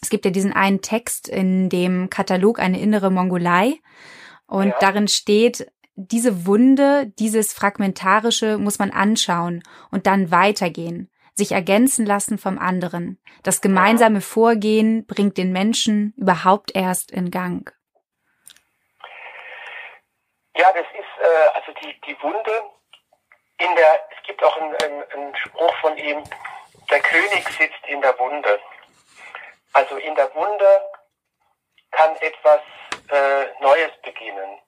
Es 0.01 0.09
gibt 0.09 0.25
ja 0.25 0.31
diesen 0.31 0.53
einen 0.53 0.81
Text 0.81 1.29
in 1.29 1.69
dem 1.69 2.09
Katalog 2.09 2.59
Eine 2.59 2.79
innere 2.79 3.11
Mongolei 3.11 3.79
und 4.47 4.69
ja. 4.69 4.75
darin 4.79 5.07
steht, 5.07 5.71
diese 5.95 6.47
Wunde, 6.47 7.13
dieses 7.19 7.53
Fragmentarische 7.53 8.57
muss 8.57 8.79
man 8.79 8.89
anschauen 8.89 9.61
und 9.91 10.07
dann 10.07 10.31
weitergehen, 10.31 11.09
sich 11.35 11.51
ergänzen 11.51 12.05
lassen 12.05 12.37
vom 12.37 12.59
anderen. 12.59 13.19
Das 13.43 13.61
gemeinsame 13.61 14.21
Vorgehen 14.21 15.05
bringt 15.05 15.37
den 15.37 15.51
Menschen 15.51 16.13
überhaupt 16.17 16.75
erst 16.75 17.11
in 17.11 17.31
Gang. 17.31 17.73
Ja, 20.55 20.71
das 20.71 20.85
ist 20.93 21.23
äh, 21.23 21.49
also 21.55 21.71
die, 21.81 21.99
die 22.01 22.21
Wunde 22.21 22.51
in 23.57 23.75
der, 23.75 23.99
es 24.15 24.23
gibt 24.27 24.43
auch 24.43 24.57
einen, 24.57 25.03
einen, 25.11 25.35
Spruch 25.35 25.75
von 25.77 25.97
ihm, 25.97 26.23
der 26.89 26.99
König 27.01 27.47
sitzt 27.49 27.85
in 27.87 28.01
der 28.01 28.17
Wunde. 28.19 28.59
Also 29.73 29.95
in 29.97 30.13
der 30.15 30.33
Wunde 30.35 30.89
kann 31.91 32.15
etwas 32.17 32.61
äh, 33.09 33.45
Neues 33.61 33.91
beginnen. 34.03 34.59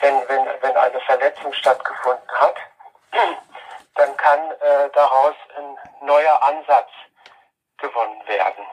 Wenn, 0.00 0.14
wenn, 0.28 0.46
wenn 0.60 0.76
eine 0.76 1.00
Verletzung 1.00 1.52
stattgefunden 1.52 2.30
hat, 2.30 2.56
dann 3.94 4.16
kann 4.16 4.50
äh, 4.52 4.90
daraus 4.90 5.34
ein 5.56 5.78
neuer 6.06 6.42
Ansatz 6.42 6.90
gewonnen 7.78 8.26
werden. 8.26 8.66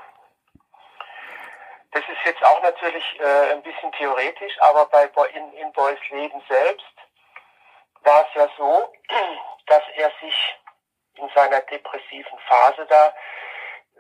Das 1.91 2.03
ist 2.03 2.23
jetzt 2.23 2.43
auch 2.43 2.61
natürlich 2.61 3.19
äh, 3.19 3.51
ein 3.51 3.63
bisschen 3.63 3.91
theoretisch, 3.93 4.53
aber 4.61 4.85
bei 4.87 5.09
in, 5.33 5.53
in 5.53 5.71
Boys 5.73 5.99
Leben 6.09 6.41
selbst 6.47 6.85
war 8.03 8.21
es 8.27 8.33
ja 8.35 8.47
so, 8.57 8.93
dass 9.65 9.83
er 9.95 10.11
sich 10.21 10.59
in 11.15 11.29
seiner 11.35 11.61
depressiven 11.61 12.39
Phase 12.47 12.85
da 12.85 13.13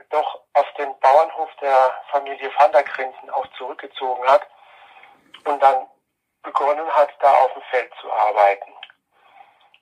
doch 0.09 0.41
auf 0.53 0.73
den 0.73 0.97
Bauernhof 0.99 1.49
der 1.61 2.01
Familie 2.11 2.51
van 2.57 2.71
der 2.71 2.83
Grinsen 2.83 3.29
auch 3.31 3.45
zurückgezogen 3.57 4.25
hat 4.27 4.47
und 5.45 5.61
dann 5.61 5.87
begonnen 6.43 6.89
hat, 6.95 7.09
da 7.19 7.33
auf 7.33 7.53
dem 7.53 7.61
Feld 7.63 7.91
zu 7.99 8.11
arbeiten. 8.11 8.73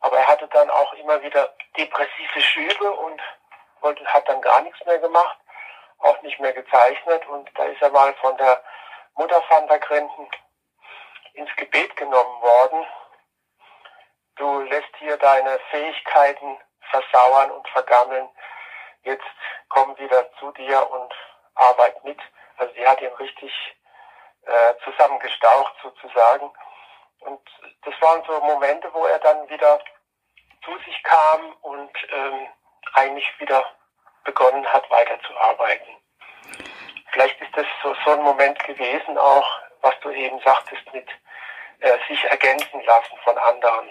Aber 0.01 0.17
er 0.17 0.27
hatte 0.27 0.47
dann 0.47 0.69
auch 0.69 0.93
immer 0.93 1.21
wieder 1.21 1.53
depressive 1.77 2.41
Schübe 2.41 2.91
und, 2.91 3.21
und 3.81 4.05
hat 4.13 4.27
dann 4.27 4.41
gar 4.41 4.61
nichts 4.61 4.83
mehr 4.85 4.99
gemacht, 4.99 5.37
auch 5.99 6.21
nicht 6.21 6.39
mehr 6.39 6.53
gezeichnet 6.53 7.25
und 7.27 7.49
da 7.55 7.65
ist 7.65 7.81
er 7.81 7.89
mal 7.89 8.13
von 8.15 8.37
der 8.37 8.63
Mutter 9.15 9.41
van 9.49 9.67
der 9.67 9.79
Grinsen 9.79 10.29
ins 11.33 11.55
Gebet 11.55 11.95
genommen 11.95 12.41
worden 12.41 12.85
du 14.37 14.61
lässt 14.61 14.95
hier 14.97 15.17
deine 15.17 15.59
Fähigkeiten 15.71 16.57
versauern 16.89 17.51
und 17.51 17.67
vergammeln. 17.69 18.29
Jetzt 19.03 19.23
komm 19.69 19.97
wieder 19.97 20.31
zu 20.39 20.51
dir 20.51 20.89
und 20.89 21.13
arbeit 21.55 22.03
mit. 22.03 22.19
Also 22.57 22.73
sie 22.73 22.87
hat 22.87 23.01
ihn 23.01 23.13
richtig 23.13 23.51
äh, 24.43 24.73
zusammengestaucht 24.83 25.73
sozusagen. 25.81 26.51
Und 27.27 27.41
das 27.83 27.93
waren 28.01 28.23
so 28.25 28.39
Momente, 28.39 28.89
wo 28.93 29.05
er 29.05 29.19
dann 29.19 29.49
wieder 29.49 29.79
zu 30.63 30.77
sich 30.85 31.03
kam 31.03 31.53
und 31.61 31.91
ähm, 32.09 32.47
eigentlich 32.93 33.27
wieder 33.39 33.65
begonnen 34.23 34.65
hat, 34.65 34.89
weiterzuarbeiten. 34.89 35.93
Vielleicht 37.11 37.39
ist 37.41 37.55
das 37.55 37.65
so, 37.83 37.93
so 38.05 38.11
ein 38.11 38.23
Moment 38.23 38.63
gewesen, 38.63 39.17
auch 39.17 39.45
was 39.81 39.93
du 40.01 40.09
eben 40.11 40.39
sagtest, 40.39 40.81
mit 40.93 41.07
äh, 41.79 41.97
sich 42.07 42.23
ergänzen 42.23 42.81
lassen 42.85 43.17
von 43.25 43.37
anderen. 43.37 43.89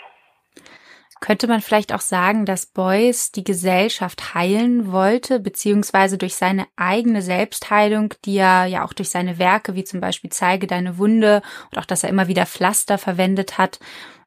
Könnte 1.20 1.46
man 1.46 1.62
vielleicht 1.62 1.94
auch 1.94 2.00
sagen, 2.00 2.44
dass 2.44 2.66
Beuys 2.66 3.32
die 3.32 3.44
Gesellschaft 3.44 4.34
heilen 4.34 4.92
wollte, 4.92 5.40
beziehungsweise 5.40 6.18
durch 6.18 6.36
seine 6.36 6.66
eigene 6.76 7.22
Selbstheilung, 7.22 8.14
die 8.24 8.36
er 8.36 8.66
ja 8.66 8.84
auch 8.84 8.92
durch 8.92 9.10
seine 9.10 9.38
Werke, 9.38 9.74
wie 9.74 9.84
zum 9.84 10.00
Beispiel 10.00 10.30
Zeige 10.30 10.66
deine 10.66 10.98
Wunde 10.98 11.42
und 11.72 11.78
auch, 11.78 11.86
dass 11.86 12.04
er 12.04 12.10
immer 12.10 12.28
wieder 12.28 12.44
Pflaster 12.44 12.98
verwendet 12.98 13.56
hat, 13.56 13.78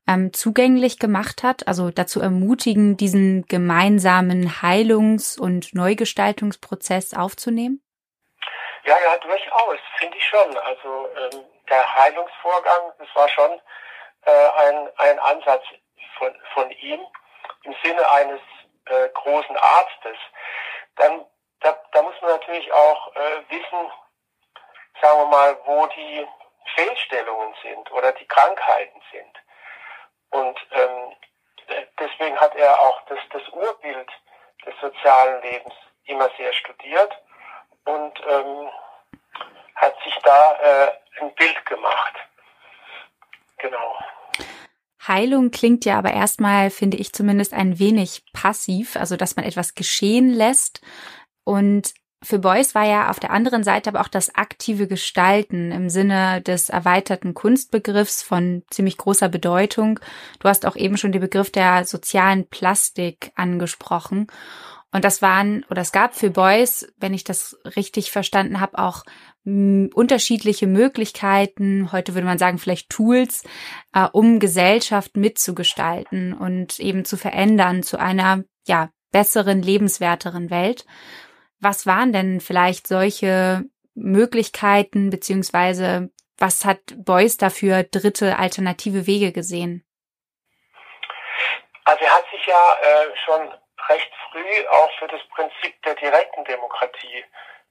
ähm, 0.08 0.34
zugänglich 0.34 0.98
gemacht 0.98 1.44
hat, 1.44 1.68
also 1.68 1.92
dazu 1.92 2.20
ermutigen, 2.22 2.98
diesen 2.98 3.46
gemeinsamen 3.46 4.62
Heilungs- 4.64 5.40
und 5.40 5.76
Neugestaltungsprozess 5.76 7.14
aufzunehmen? 7.14 7.84
Ja, 8.86 8.96
ja, 9.06 9.18
durchaus, 9.20 9.78
finde 10.00 10.18
ich 10.18 10.26
schon. 10.26 10.58
Also 10.58 11.08
ähm, 11.16 11.46
der 11.70 11.96
Heilungsvorgang, 11.96 12.92
das 12.98 13.08
war 13.14 13.30
schon 13.30 13.52
äh, 14.26 14.32
ein, 14.32 14.88
ein 14.98 15.20
Ansatz 15.20 15.64
von, 16.20 16.36
von 16.54 16.70
ihm 16.72 17.00
im 17.64 17.76
Sinne 17.84 18.08
eines 18.12 18.42
äh, 18.86 19.10
großen 19.10 19.58
Arztes, 19.58 20.18
dann 20.96 21.26
da, 21.62 21.78
da 21.92 22.02
muss 22.02 22.16
man 22.22 22.32
natürlich 22.32 22.72
auch 22.72 23.16
äh, 23.16 23.42
wissen, 23.50 23.92
sagen 25.02 25.20
wir 25.20 25.26
mal, 25.26 25.58
wo 25.66 25.88
die 25.88 26.28
Fehlstellungen 26.76 27.54
sind 27.64 27.92
oder 27.92 28.12
die 28.14 28.28
Krankheiten 28.28 29.02
sind. 29.12 29.38
Und 30.30 30.60
ähm, 30.72 31.16
deswegen 32.00 32.40
hat 32.40 32.56
er 32.56 32.80
auch 32.80 33.02
das, 33.08 33.20
das 33.32 33.48
Urbild 33.50 34.10
des 34.66 34.74
sozialen 34.80 35.42
Lebens 35.42 35.74
immer 36.06 36.30
sehr 36.38 36.54
studiert 36.54 37.12
und 37.86 38.20
ähm, 38.28 38.70
hat 39.76 39.96
sich 40.04 40.16
da 40.24 40.54
äh, 40.54 40.92
ein 41.22 41.34
Bild 41.36 41.66
gemacht. 41.66 42.16
Genau. 43.58 43.98
Heilung 45.08 45.52
klingt 45.52 45.86
ja 45.86 45.98
aber 45.98 46.14
erstmal, 46.14 46.70
finde 46.70 46.98
ich 46.98 47.14
zumindest, 47.14 47.54
ein 47.54 47.80
wenig 47.80 48.24
passiv, 48.34 48.96
also 48.96 49.16
dass 49.16 49.36
man 49.36 49.46
etwas 49.46 49.76
geschehen 49.76 50.30
lässt. 50.30 50.82
Und 51.44 51.94
für 52.22 52.40
Beuys 52.40 52.76
war 52.76 52.86
ja 52.86 53.10
auf 53.10 53.20
der 53.20 53.32
anderen 53.32 53.64
Seite 53.64 53.90
aber 53.90 54.02
auch 54.02 54.10
das 54.10 54.36
aktive 54.36 54.88
Gestalten 54.88 55.72
im 55.72 55.90
Sinne 55.90 56.42
des 56.42 56.70
erweiterten 56.70 57.34
Kunstbegriffs 57.34 58.24
von 58.24 58.64
ziemlich 58.70 58.98
großer 58.98 59.30
Bedeutung. 59.30 60.00
Du 60.40 60.50
hast 60.50 60.66
auch 60.66 60.76
eben 60.76 60.98
schon 60.98 61.14
den 61.14 61.22
Begriff 61.22 61.50
der 61.50 61.86
sozialen 61.86 62.46
Plastik 62.48 63.32
angesprochen. 63.36 64.28
Und 64.92 65.06
das 65.06 65.22
waren, 65.22 65.64
oder 65.70 65.82
es 65.82 65.92
gab 65.92 66.16
für 66.16 66.32
Beuys, 66.32 66.92
wenn 66.98 67.14
ich 67.14 67.24
das 67.24 67.58
richtig 67.78 68.12
verstanden 68.12 68.60
habe, 68.60 68.80
auch 68.80 69.04
unterschiedliche 69.46 70.68
Möglichkeiten, 70.68 71.92
heute 71.92 72.14
würde 72.14 72.28
man 72.28 72.38
sagen 72.38 72.58
vielleicht 72.58 72.90
Tools, 72.90 73.44
äh, 73.94 74.08
um 74.12 74.40
Gesellschaft 74.40 75.16
mitzugestalten 75.16 76.34
und 76.34 76.80
eben 76.80 77.06
zu 77.06 77.18
verändern 77.18 77.82
zu 77.84 77.98
einer 77.98 78.44
ja 78.68 78.90
besseren, 79.12 79.62
lebenswerteren 79.62 80.50
Welt. 80.50 80.86
Was 81.60 81.86
waren 81.86 82.14
denn 82.14 82.42
vielleicht 82.42 82.88
solche 82.88 83.64
Möglichkeiten 83.96 85.10
beziehungsweise 85.10 86.10
was 86.38 86.64
hat 86.64 86.80
Beuys 86.96 87.38
dafür 87.38 87.84
dritte 87.84 88.40
alternative 88.40 89.08
Wege 89.08 89.32
gesehen? 89.32 89.86
Also 91.84 92.04
er 92.04 92.16
hat 92.16 92.26
sich 92.32 92.46
ja 92.46 92.78
äh, 92.82 93.16
schon 93.26 93.54
recht 93.90 94.12
früh 94.32 94.68
auch 94.70 94.92
für 95.00 95.08
das 95.08 95.22
Prinzip 95.34 95.82
der 95.84 95.96
direkten 95.96 96.46
Demokratie 96.46 97.26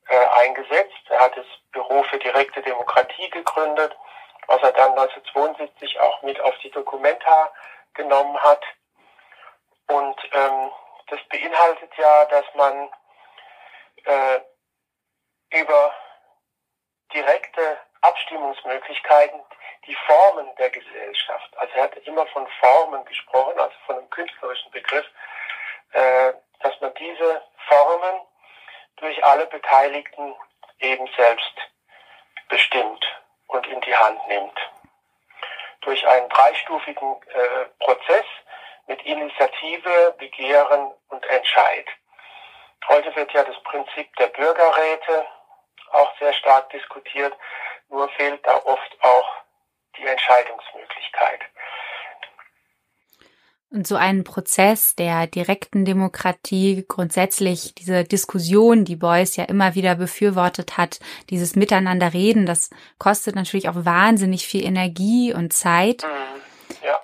äh, 0.09 0.27
eingesetzt. 0.41 0.97
Er 1.09 1.21
hat 1.21 1.37
das 1.37 1.47
Büro 1.73 2.03
für 2.05 2.19
direkte 2.19 2.63
Demokratie 2.63 3.31
gegründet, 3.31 3.97
was 4.47 4.63
er 4.63 4.73
dann 4.73 4.91
1972 4.93 6.01
auch 6.01 6.23
mit 6.23 6.41
auf 6.41 6.57
die 6.59 6.71
Documenta 6.71 7.53
genommen 7.95 8.37
hat. 8.43 8.65
Und 9.89 10.17
ähm, 10.33 10.71
das 11.09 11.21
beinhaltet 11.29 11.91
ja, 11.97 12.25
dass 12.27 12.45
man 12.55 12.91
äh, 14.05 14.41
über 15.51 15.95
direkte 17.13 17.79
Abstimmungsmöglichkeiten 18.03 19.41
die 19.87 19.97
Formen 20.07 20.55
der 20.57 20.71
Gesellschaft, 20.71 21.57
also 21.57 21.75
er 21.75 21.85
hat 21.85 21.97
immer 22.07 22.27
von 22.27 22.47
Formen 22.61 23.05
gesprochen, 23.07 23.59
also 23.59 23.75
von 23.87 23.97
einem 23.97 24.11
künstlerischen 24.11 24.71
Begriff, 24.71 25.07
äh, 25.93 26.35
dass 26.61 26.79
man 26.81 26.93
diese 26.95 27.43
Formen 27.69 28.21
durch 29.01 29.25
alle 29.25 29.47
Beteiligten 29.47 30.35
eben 30.81 31.09
selbst 31.17 31.53
bestimmt 32.49 33.05
und 33.49 33.67
in 33.67 33.81
die 33.81 33.95
Hand 33.95 34.27
nimmt. 34.29 34.59
Durch 35.83 36.07
einen 36.07 36.29
dreistufigen 36.29 37.17
äh, 37.29 37.65
Prozess 37.85 38.25
mit 38.87 39.03
Initiative, 39.03 40.15
Begehren 40.19 40.93
und 41.09 41.25
Entscheid. 41.27 41.87
Heute 42.89 43.15
wird 43.17 43.33
ja 43.33 43.45
das 43.45 43.63
Prinzip 43.65 44.15
der 44.17 44.29
Bürgerräte 44.29 45.27
auch 45.93 46.19
sehr 46.19 46.33
stark 46.35 46.71
diskutiert, 46.71 47.35
nur 47.89 48.09
fehlt 48.11 48.47
da 48.47 48.57
oft 48.65 48.97
auch 49.03 49.29
die 49.97 50.07
Entscheidungsmöglichkeit. 50.07 51.41
Und 53.71 53.87
so 53.87 53.97
einen 53.97 54.25
Prozess 54.25 54.95
der 54.95 55.27
direkten 55.27 55.85
Demokratie, 55.85 56.87
grundsätzlich 56.89 57.75
diese 57.75 58.03
Diskussion, 58.03 58.87
die 58.87 58.97
Beuys 58.97 59.37
ja 59.37 59.45
immer 59.45 59.75
wieder 59.75 59.95
befürwortet 59.97 60.79
hat, 60.79 61.01
dieses 61.29 61.55
Miteinanderreden, 61.55 62.47
das 62.47 62.71
kostet 62.97 63.35
natürlich 63.35 63.69
auch 63.69 63.85
wahnsinnig 63.85 64.47
viel 64.47 64.65
Energie 64.65 65.35
und 65.35 65.53
Zeit. 65.53 66.03
Mhm. 66.03 66.77
Ja. 66.83 66.99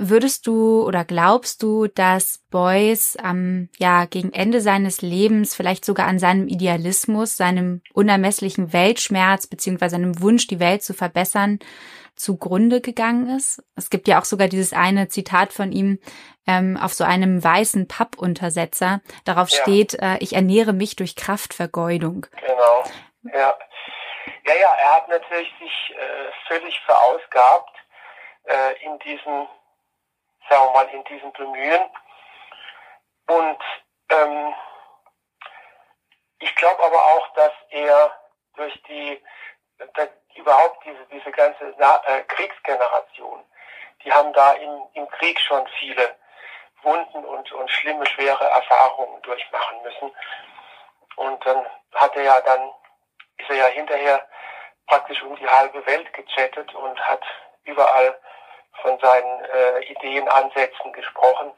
Würdest 0.00 0.48
du 0.48 0.84
oder 0.84 1.04
glaubst 1.04 1.62
du, 1.62 1.86
dass 1.86 2.40
Beuys 2.50 3.16
am 3.16 3.68
ja 3.78 4.06
gegen 4.06 4.32
Ende 4.32 4.60
seines 4.60 5.02
Lebens 5.02 5.54
vielleicht 5.54 5.84
sogar 5.84 6.08
an 6.08 6.18
seinem 6.18 6.48
Idealismus, 6.48 7.36
seinem 7.36 7.80
unermesslichen 7.92 8.72
Weltschmerz 8.72 9.46
beziehungsweise 9.46 9.92
seinem 9.92 10.20
Wunsch, 10.20 10.48
die 10.48 10.58
Welt 10.58 10.82
zu 10.82 10.94
verbessern, 10.94 11.60
zugrunde 12.14 12.80
gegangen 12.80 13.36
ist. 13.36 13.62
Es 13.76 13.90
gibt 13.90 14.08
ja 14.08 14.20
auch 14.20 14.24
sogar 14.24 14.48
dieses 14.48 14.72
eine 14.72 15.08
Zitat 15.08 15.52
von 15.52 15.72
ihm 15.72 15.98
ähm, 16.46 16.76
auf 16.76 16.92
so 16.92 17.04
einem 17.04 17.42
weißen 17.42 17.88
Pappuntersetzer. 17.88 19.00
Darauf 19.24 19.50
ja. 19.50 19.62
steht, 19.62 19.94
äh, 19.94 20.18
ich 20.20 20.34
ernähre 20.34 20.72
mich 20.72 20.96
durch 20.96 21.16
Kraftvergeudung. 21.16 22.26
Genau. 22.40 22.84
Ja. 23.34 23.54
Ja, 24.44 24.54
ja, 24.54 24.74
er 24.74 24.96
hat 24.96 25.08
natürlich 25.08 25.52
sich 25.60 25.94
äh, 25.96 26.32
völlig 26.48 26.78
verausgabt 26.80 27.76
äh, 28.44 28.84
in 28.84 28.98
diesem, 29.00 29.46
sagen 30.48 30.64
wir 30.64 30.72
mal, 30.72 30.88
in 30.92 31.04
diesem 31.04 31.32
Bemühen. 31.32 31.82
Und 33.28 33.58
ähm, 34.10 34.54
ich 36.40 36.54
glaube 36.56 36.84
aber 36.84 37.04
auch, 37.04 37.34
dass 37.34 37.52
er 37.70 38.12
durch 38.56 38.82
die 38.88 39.22
überhaupt 40.34 40.84
diese, 40.84 41.04
diese 41.12 41.30
ganze 41.32 41.74
Na 41.78 42.00
äh, 42.06 42.22
Kriegsgeneration, 42.24 43.44
die 44.04 44.12
haben 44.12 44.32
da 44.32 44.52
im, 44.52 44.82
im 44.94 45.08
Krieg 45.08 45.38
schon 45.40 45.66
viele 45.78 46.16
Wunden 46.82 47.24
und, 47.24 47.52
und 47.52 47.70
schlimme, 47.70 48.04
schwere 48.06 48.44
Erfahrungen 48.44 49.22
durchmachen 49.22 49.82
müssen. 49.82 50.12
Und 51.16 51.46
dann 51.46 51.66
hat 51.94 52.16
er 52.16 52.22
ja 52.22 52.40
dann, 52.40 52.70
ist 53.38 53.50
er 53.50 53.56
ja 53.56 53.66
hinterher 53.66 54.26
praktisch 54.86 55.22
um 55.22 55.36
die 55.36 55.48
halbe 55.48 55.84
Welt 55.86 56.12
gechattet 56.12 56.74
und 56.74 57.00
hat 57.00 57.22
überall 57.64 58.18
von 58.80 58.98
seinen 58.98 59.44
äh, 59.44 59.80
Ideen, 59.84 60.28
Ansätzen 60.28 60.92
gesprochen 60.92 61.52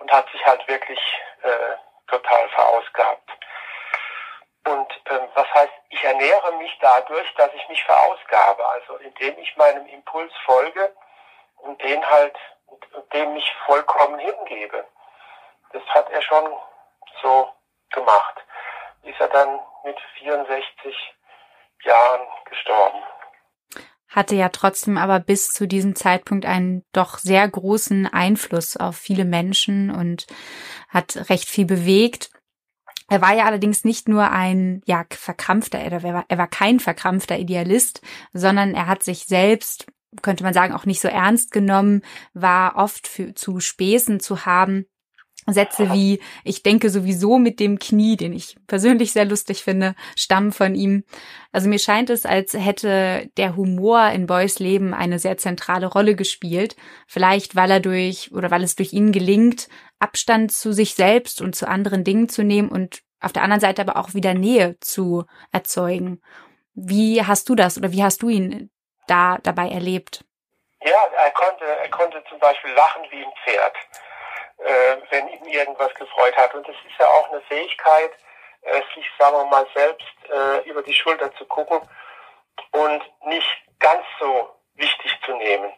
und 0.00 0.12
hat 0.12 0.30
sich 0.30 0.44
halt 0.44 0.66
wirklich 0.68 1.00
äh, 1.42 1.76
total 2.08 2.48
verausgabt. 2.50 3.30
Und 4.68 5.00
ähm, 5.06 5.28
was 5.34 5.46
heißt, 5.54 5.72
ich 5.88 6.04
ernähre 6.04 6.52
mich 6.58 6.76
dadurch, 6.80 7.34
dass 7.36 7.50
ich 7.54 7.68
mich 7.68 7.82
verausgabe, 7.84 8.66
also 8.66 8.96
indem 8.96 9.38
ich 9.38 9.56
meinem 9.56 9.86
Impuls 9.86 10.32
folge 10.44 10.94
und 11.56 11.82
den 11.82 12.04
halt, 12.04 12.36
dem 13.14 13.32
mich 13.32 13.50
vollkommen 13.64 14.18
hingebe. 14.18 14.86
Das 15.72 15.82
hat 15.88 16.10
er 16.10 16.20
schon 16.20 16.52
so 17.22 17.48
gemacht. 17.92 18.34
Ist 19.02 19.20
er 19.20 19.28
dann 19.28 19.58
mit 19.84 19.98
64 20.18 21.14
Jahren 21.84 22.26
gestorben. 22.50 22.98
Hatte 24.08 24.34
ja 24.34 24.50
trotzdem 24.50 24.98
aber 24.98 25.20
bis 25.20 25.48
zu 25.48 25.66
diesem 25.66 25.94
Zeitpunkt 25.94 26.44
einen 26.44 26.84
doch 26.92 27.18
sehr 27.18 27.48
großen 27.48 28.06
Einfluss 28.06 28.76
auf 28.76 28.96
viele 28.96 29.24
Menschen 29.24 29.94
und 29.94 30.26
hat 30.88 31.30
recht 31.30 31.48
viel 31.48 31.66
bewegt. 31.66 32.30
Er 33.08 33.22
war 33.22 33.34
ja 33.34 33.46
allerdings 33.46 33.84
nicht 33.84 34.08
nur 34.08 34.30
ein, 34.30 34.82
ja, 34.86 35.04
verkrampfter, 35.10 35.78
er 35.78 36.02
war, 36.02 36.24
er 36.28 36.38
war 36.38 36.46
kein 36.46 36.78
verkrampfter 36.78 37.38
Idealist, 37.38 38.02
sondern 38.34 38.74
er 38.74 38.86
hat 38.86 39.02
sich 39.02 39.24
selbst, 39.24 39.86
könnte 40.20 40.44
man 40.44 40.54
sagen, 40.54 40.74
auch 40.74 40.84
nicht 40.84 41.00
so 41.00 41.08
ernst 41.08 41.50
genommen, 41.50 42.02
war 42.34 42.76
oft 42.76 43.08
für, 43.08 43.34
zu 43.34 43.60
Späßen 43.60 44.20
zu 44.20 44.44
haben. 44.44 44.86
Sätze 45.52 45.92
wie, 45.92 46.20
ich 46.44 46.62
denke 46.62 46.90
sowieso 46.90 47.38
mit 47.38 47.60
dem 47.60 47.78
Knie, 47.78 48.16
den 48.16 48.32
ich 48.32 48.56
persönlich 48.66 49.12
sehr 49.12 49.24
lustig 49.24 49.62
finde, 49.62 49.94
stammen 50.16 50.52
von 50.52 50.74
ihm. 50.74 51.04
Also 51.52 51.68
mir 51.68 51.78
scheint 51.78 52.10
es, 52.10 52.26
als 52.26 52.54
hätte 52.54 53.30
der 53.36 53.56
Humor 53.56 54.10
in 54.10 54.26
Boys 54.26 54.58
Leben 54.58 54.94
eine 54.94 55.18
sehr 55.18 55.36
zentrale 55.36 55.86
Rolle 55.86 56.14
gespielt. 56.14 56.76
Vielleicht, 57.06 57.56
weil 57.56 57.70
er 57.70 57.80
durch, 57.80 58.32
oder 58.32 58.50
weil 58.50 58.62
es 58.62 58.76
durch 58.76 58.92
ihn 58.92 59.12
gelingt, 59.12 59.68
Abstand 59.98 60.52
zu 60.52 60.72
sich 60.72 60.94
selbst 60.94 61.40
und 61.40 61.56
zu 61.56 61.68
anderen 61.68 62.04
Dingen 62.04 62.28
zu 62.28 62.44
nehmen 62.44 62.68
und 62.68 63.02
auf 63.20 63.32
der 63.32 63.42
anderen 63.42 63.60
Seite 63.60 63.82
aber 63.82 63.96
auch 63.96 64.14
wieder 64.14 64.34
Nähe 64.34 64.78
zu 64.80 65.24
erzeugen. 65.52 66.20
Wie 66.74 67.24
hast 67.24 67.48
du 67.48 67.54
das 67.54 67.76
oder 67.76 67.90
wie 67.92 68.04
hast 68.04 68.22
du 68.22 68.28
ihn 68.28 68.70
da 69.08 69.38
dabei 69.42 69.68
erlebt? 69.68 70.24
Ja, 70.84 70.96
er 71.24 71.30
konnte, 71.32 71.64
er 71.64 71.90
konnte 71.90 72.22
zum 72.28 72.38
Beispiel 72.38 72.70
lachen 72.70 73.02
wie 73.10 73.24
ein 73.24 73.32
Pferd, 73.44 73.74
äh, 74.58 74.96
wenn 75.10 75.28
ihm 75.28 75.44
irgendwas 75.44 75.94
gefreut 75.94 76.36
hat. 76.36 76.54
Und 76.54 76.66
das 76.66 76.76
ist 76.86 76.98
ja 76.98 77.06
auch 77.06 77.30
eine 77.30 77.40
Fähigkeit, 77.42 78.12
äh, 78.62 78.82
sich, 78.94 79.06
sagen 79.18 79.36
wir 79.36 79.44
mal, 79.44 79.66
selbst 79.74 80.06
äh, 80.30 80.68
über 80.68 80.82
die 80.82 80.94
Schulter 80.94 81.34
zu 81.36 81.44
gucken 81.46 81.80
und 82.72 83.02
nicht 83.26 83.62
ganz 83.78 84.04
so 84.18 84.54
wichtig 84.74 85.18
zu 85.24 85.32
nehmen 85.36 85.72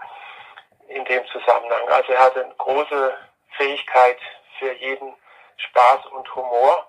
in 0.89 1.05
dem 1.05 1.27
Zusammenhang. 1.29 1.89
Also 1.89 2.13
er 2.13 2.25
hatte 2.25 2.45
eine 2.45 2.55
große 2.55 3.19
Fähigkeit 3.57 4.19
für 4.59 4.73
jeden 4.73 5.15
Spaß 5.57 6.07
und 6.07 6.35
Humor 6.35 6.87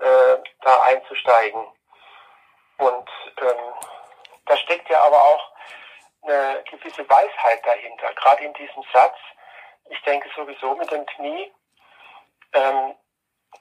äh, 0.00 0.36
da 0.62 0.82
einzusteigen. 0.82 1.66
Und 2.78 3.08
ähm, 3.40 3.74
da 4.46 4.56
steckt 4.56 4.88
ja 4.90 5.00
aber 5.02 5.22
auch 5.22 5.52
eine 6.22 6.62
gewisse 6.70 7.08
Weisheit 7.08 7.64
dahinter, 7.64 8.12
gerade 8.14 8.44
in 8.44 8.52
diesem 8.54 8.82
Satz. 8.92 9.16
Ich 9.92 10.00
denke 10.04 10.30
sowieso 10.34 10.74
mit 10.74 10.90
dem 10.90 11.04
Knie. 11.04 11.52
Ähm, 12.54 12.94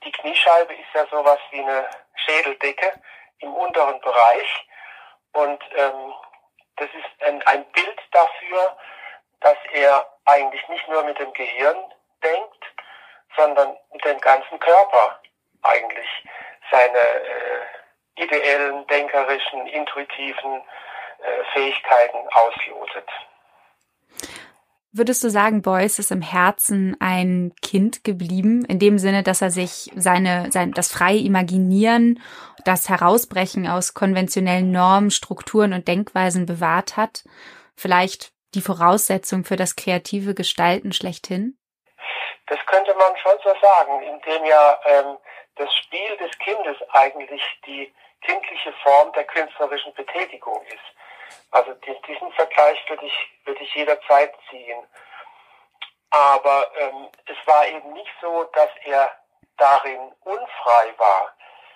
die 0.06 0.12
Kniescheibe 0.14 0.74
ist 0.74 0.94
ja 0.94 1.06
sowas 1.08 1.40
wie 1.52 1.60
eine 1.60 1.90
Schädeldecke 2.16 2.94
im 3.40 3.54
unteren 3.54 4.00
Bereich. 4.00 4.68
Und 5.34 5.62
ähm, 5.76 6.14
das 6.78 6.88
ist 6.94 7.24
ein, 7.28 7.46
ein 7.48 7.66
Bild 7.72 8.02
dafür, 8.12 8.78
dass 9.42 9.58
er 9.74 10.08
eigentlich 10.24 10.66
nicht 10.70 10.88
nur 10.88 11.04
mit 11.04 11.20
dem 11.20 11.34
Gehirn 11.34 11.94
denkt, 12.24 12.66
sondern 13.36 13.78
mit 13.92 14.06
dem 14.06 14.20
ganzen 14.20 14.58
Körper 14.60 15.20
eigentlich 15.64 16.10
seine 16.72 16.98
äh, 16.98 17.66
ideellen, 18.16 18.88
denkerischen, 18.88 19.68
intuitiven 19.68 20.64
äh, 21.24 21.44
Fähigkeiten 21.52 22.26
auslotet. 22.30 23.10
Würdest 24.94 25.24
du 25.24 25.30
sagen, 25.30 25.62
Beuys 25.62 26.00
ist 26.00 26.12
im 26.12 26.22
Herzen 26.22 26.98
ein 27.00 27.54
Kind 27.62 28.04
geblieben, 28.04 28.66
in 28.66 28.78
dem 28.78 28.98
Sinne, 28.98 29.24
dass 29.24 29.42
er 29.42 29.50
sich 29.50 29.90
seine, 29.96 30.52
sein, 30.52 30.74
das 30.74 30.92
freie 30.92 31.20
Imaginieren, 31.20 32.22
das 32.66 32.90
Herausbrechen 32.90 33.68
aus 33.68 33.94
konventionellen 33.94 34.70
Normen, 34.72 35.10
Strukturen 35.10 35.72
und 35.72 35.88
Denkweisen 35.88 36.46
bewahrt 36.46 36.98
hat? 36.98 37.24
Vielleicht 37.78 38.34
die 38.54 38.60
Voraussetzung 38.60 39.46
für 39.46 39.56
das 39.56 39.78
kreative 39.78 40.34
Gestalten 40.34 40.92
schlechthin? 40.92 41.58
Das 42.48 42.60
könnte 42.66 42.94
man 42.96 43.16
schon 43.16 43.38
so 43.46 43.54
sagen, 43.62 44.02
indem 44.02 44.44
ja 44.44 44.78
ähm, 44.88 45.18
das 45.56 45.74
Spiel 45.74 46.18
des 46.18 46.38
Kindes 46.40 46.76
eigentlich 46.92 47.42
die 47.66 47.94
kindliche 48.22 48.74
Form 48.84 49.14
der 49.14 49.24
künstlerischen 49.24 49.94
Betätigung 49.94 50.62
ist. 50.68 51.01
Also 51.52 51.74
diesen 51.74 52.32
Vergleich 52.34 52.90
würde 52.90 53.06
ich, 53.06 53.32
würde 53.46 53.62
ich 53.64 53.76
jederzeit 53.76 54.34
ziehen. 54.50 54.88
Aber 56.12 56.70
ähm, 56.78 57.10
es 57.26 57.38
war 57.48 57.66
eben 57.68 57.94
nicht 57.94 58.12
so, 58.22 58.44
dass 58.54 58.70
er 58.84 59.12
darin 59.58 60.14
unfrei 60.24 60.94
war. 60.98 61.34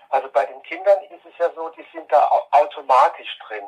Also 0.10 0.30
bei 0.30 0.46
den 0.46 0.62
Kindern 0.63 1.04
ist 1.04 1.26
es 1.26 1.38
ja 1.38 1.50
so, 1.54 1.70
die 1.70 1.86
sind 1.94 2.12
da 2.12 2.28
automatisch 2.52 3.38
drin, 3.48 3.65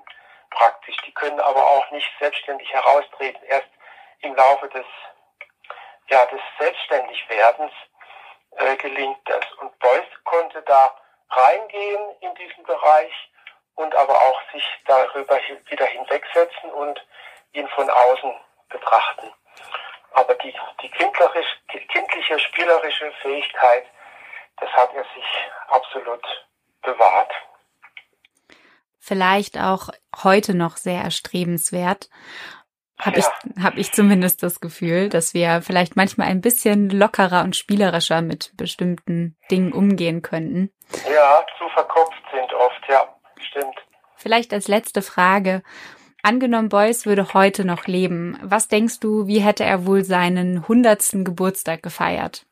praktisch. 0.50 0.96
Die 1.06 1.14
können 1.14 1.40
aber 1.40 1.66
auch 1.66 1.90
nicht 1.92 2.10
selbstständig 2.20 2.72
heraustreten, 2.72 3.44
erst 3.44 3.70
im 4.22 4.36
Laufe 4.36 4.68
des, 4.70 4.86
ja, 6.10 6.26
des 6.26 6.42
Selbstständigwerdens 6.60 7.74
äh, 8.58 8.76
gelingt 8.78 9.20
das. 9.26 9.46
Und 9.60 9.78
Beuys 9.80 10.08
konnte 10.26 10.62
da 10.64 10.96
reingehen 11.30 12.16
in 12.22 12.34
diesen 12.36 12.64
Bereich 12.64 13.14
und 13.78 13.96
aber 13.96 14.14
auch 14.14 14.40
sich 14.52 14.64
darüber 14.86 15.40
wieder 15.70 15.86
hinwegsetzen 15.86 16.72
und 16.72 17.00
ihn 17.54 17.68
von 17.70 17.90
außen 17.90 18.34
betrachten. 18.70 19.32
Aber 20.14 20.36
die, 20.36 20.54
die 20.82 20.90
kindliche, 20.90 22.40
spielerische 22.40 23.12
Fähigkeit, 23.22 23.86
das 24.60 24.70
hat 24.72 24.94
er 24.94 25.04
sich 25.16 25.26
absolut 25.68 26.24
bewahrt. 26.82 27.32
Vielleicht 29.00 29.58
auch 29.58 29.90
heute 30.24 30.56
noch 30.56 30.76
sehr 30.76 31.02
erstrebenswert. 31.02 32.10
Habe 33.00 33.20
ja. 33.20 33.32
ich, 33.46 33.64
hab 33.64 33.78
ich 33.78 33.92
zumindest 33.92 34.42
das 34.42 34.60
Gefühl, 34.60 35.10
dass 35.10 35.36
wir 35.36 35.62
vielleicht 35.62 35.96
manchmal 35.96 36.28
ein 36.28 36.42
bisschen 36.42 36.90
lockerer 36.90 37.44
und 37.44 37.56
spielerischer 37.56 38.24
mit 38.24 38.58
bestimmten 38.58 39.38
Dingen 39.52 39.72
umgehen 39.72 40.24
könnten. 40.24 40.74
Ja, 41.14 41.46
zu 41.60 41.70
verkopft 41.70 42.24
sind 42.34 42.52
oft, 42.54 42.82
ja, 42.90 43.17
stimmt. 43.58 43.78
Vielleicht 44.16 44.54
als 44.54 44.68
letzte 44.68 45.02
Frage. 45.02 45.64
Angenommen, 46.24 46.70
Beuys 46.70 47.06
würde 47.06 47.34
heute 47.34 47.64
noch 47.64 47.86
leben. 47.86 48.40
Was 48.44 48.68
denkst 48.68 49.00
du, 49.00 49.28
wie 49.28 49.40
hätte 49.40 49.64
er 49.64 49.86
wohl 49.86 50.04
seinen 50.04 50.68
hundertsten 50.68 51.24
Geburtstag 51.24 51.84
gefeiert? 51.84 52.46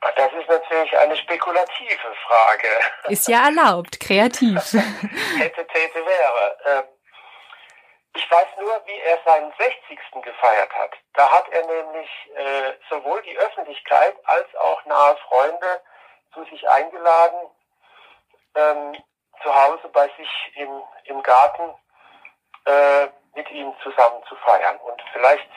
Das 0.00 0.32
ist 0.32 0.48
natürlich 0.48 0.96
eine 0.98 1.16
spekulative 1.16 2.14
Frage. 2.26 2.68
Ist 3.08 3.26
ja 3.26 3.46
erlaubt, 3.46 3.98
kreativ. 3.98 4.56
hätte, 5.38 5.66
täte, 5.66 6.06
wäre. 6.06 6.58
Ähm, 6.66 6.84
ich 8.14 8.30
weiß 8.30 8.46
nur, 8.60 8.80
wie 8.86 8.98
er 9.00 9.18
seinen 9.24 9.52
60. 9.58 10.22
gefeiert 10.22 10.72
hat. 10.74 10.92
Da 11.14 11.28
hat 11.30 11.48
er 11.50 11.66
nämlich 11.66 12.08
äh, 12.36 12.72
sowohl 12.88 13.20
die 13.22 13.36
Öffentlichkeit 13.36 14.14
als 14.24 14.54
auch 14.54 14.84
nahe 14.84 15.16
Freunde 15.28 15.82
zu 16.32 16.44
sich 16.44 16.68
eingeladen, 16.68 17.50
ähm, 18.54 18.96
zu 19.42 19.54
Hause 19.54 19.88
bei 19.88 20.08
sich 20.16 20.52
im, 20.54 20.82
im 21.04 21.22
Garten 21.22 21.74
äh, 22.64 23.08
mit 23.34 23.50
ihm 23.50 23.72
zusammen 23.82 24.22
zu 24.28 24.36
feiern. 24.36 24.76
Und 24.78 25.02
vielleicht 25.12 25.48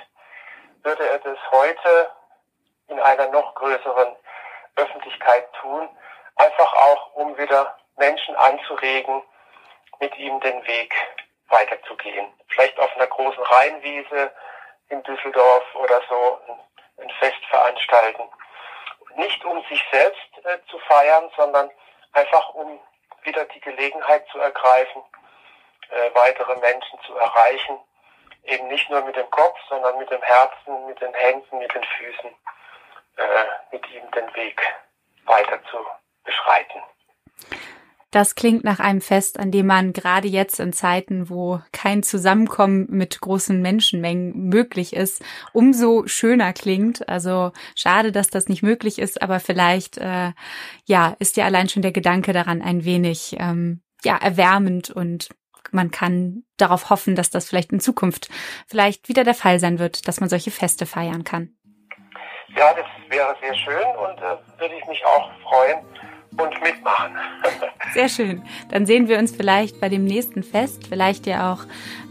würde 0.83 1.07
er 1.09 1.19
das 1.19 1.37
heute 1.51 2.11
in 2.87 2.99
einer 2.99 3.27
noch 3.29 3.55
größeren 3.55 4.15
Öffentlichkeit 4.75 5.51
tun, 5.53 5.89
einfach 6.35 6.73
auch, 6.73 7.13
um 7.15 7.37
wieder 7.37 7.77
Menschen 7.97 8.35
anzuregen, 8.35 9.21
mit 9.99 10.17
ihm 10.17 10.39
den 10.39 10.65
Weg 10.65 10.93
weiterzugehen. 11.49 12.33
Vielleicht 12.47 12.79
auf 12.79 12.95
einer 12.95 13.07
großen 13.07 13.43
Rheinwiese 13.43 14.31
in 14.89 15.03
Düsseldorf 15.03 15.63
oder 15.75 16.01
so 16.09 16.39
ein 17.01 17.09
Fest 17.19 17.43
veranstalten. 17.49 18.23
Nicht 19.15 19.43
um 19.43 19.63
sich 19.65 19.83
selbst 19.91 20.45
äh, 20.45 20.59
zu 20.69 20.79
feiern, 20.79 21.29
sondern 21.35 21.69
einfach 22.13 22.53
um 22.53 22.79
wieder 23.23 23.45
die 23.45 23.59
Gelegenheit 23.59 24.27
zu 24.29 24.39
ergreifen, 24.39 25.01
äh, 25.89 26.09
weitere 26.13 26.55
Menschen 26.57 26.99
zu 27.05 27.15
erreichen. 27.15 27.79
Eben 28.43 28.67
nicht 28.67 28.89
nur 28.89 29.01
mit 29.01 29.15
dem 29.15 29.29
Kopf, 29.29 29.57
sondern 29.67 29.97
mit 29.97 30.09
dem 30.09 30.21
Herzen, 30.21 30.85
mit 30.87 30.99
den 31.01 31.13
Händen, 31.13 31.57
mit 31.59 31.73
den 31.73 31.83
Füßen, 31.83 32.29
äh, 33.17 33.45
mit 33.71 33.89
ihm 33.91 34.09
den 34.11 34.35
Weg 34.35 34.61
weiter 35.25 35.63
zu 35.65 35.85
beschreiten. 36.23 36.81
Das 38.11 38.33
klingt 38.33 38.63
nach 38.63 38.79
einem 38.79 39.01
Fest, 39.01 39.39
an 39.39 39.51
dem 39.51 39.67
man 39.67 39.93
gerade 39.93 40.27
jetzt 40.27 40.59
in 40.59 40.73
Zeiten, 40.73 41.29
wo 41.29 41.61
kein 41.71 42.01
Zusammenkommen 42.01 42.87
mit 42.89 43.21
großen 43.21 43.61
Menschenmengen 43.61 44.49
möglich 44.49 44.93
ist, 44.93 45.23
umso 45.53 46.07
schöner 46.07 46.53
klingt. 46.53 47.07
Also 47.07 47.51
schade, 47.75 48.11
dass 48.11 48.31
das 48.31 48.47
nicht 48.47 48.63
möglich 48.63 48.97
ist, 48.97 49.21
aber 49.21 49.39
vielleicht 49.39 49.99
äh, 49.99 50.31
ja 50.85 51.15
ist 51.19 51.37
ja 51.37 51.45
allein 51.45 51.69
schon 51.69 51.83
der 51.83 51.91
Gedanke 51.91 52.33
daran 52.33 52.63
ein 52.63 52.83
wenig 52.83 53.35
ähm, 53.39 53.81
ja 54.03 54.17
erwärmend 54.17 54.89
und 54.89 55.29
man 55.71 55.91
kann 55.91 56.43
darauf 56.57 56.89
hoffen, 56.89 57.15
dass 57.15 57.29
das 57.29 57.47
vielleicht 57.47 57.71
in 57.71 57.79
Zukunft 57.79 58.29
vielleicht 58.67 59.07
wieder 59.07 59.23
der 59.23 59.35
Fall 59.35 59.59
sein 59.59 59.77
wird, 59.77 60.07
dass 60.07 60.19
man 60.19 60.29
solche 60.29 60.49
Feste 60.49 60.87
feiern 60.87 61.23
kann. 61.23 61.53
Ja, 62.55 62.73
das 62.73 62.85
wäre 63.07 63.35
sehr 63.39 63.53
schön 63.53 63.85
und 63.97 64.17
äh, 64.17 64.59
würde 64.59 64.73
ich 64.75 64.87
mich 64.87 65.05
auch 65.05 65.29
freuen 65.43 65.85
und 66.41 66.61
mitmachen. 66.61 67.11
Sehr 67.93 68.09
schön. 68.09 68.41
Dann 68.69 68.85
sehen 68.85 69.07
wir 69.07 69.17
uns 69.17 69.31
vielleicht 69.31 69.79
bei 69.79 69.89
dem 69.89 70.05
nächsten 70.05 70.43
Fest, 70.43 70.87
vielleicht 70.87 71.25
ja 71.25 71.53
auch 71.53 71.65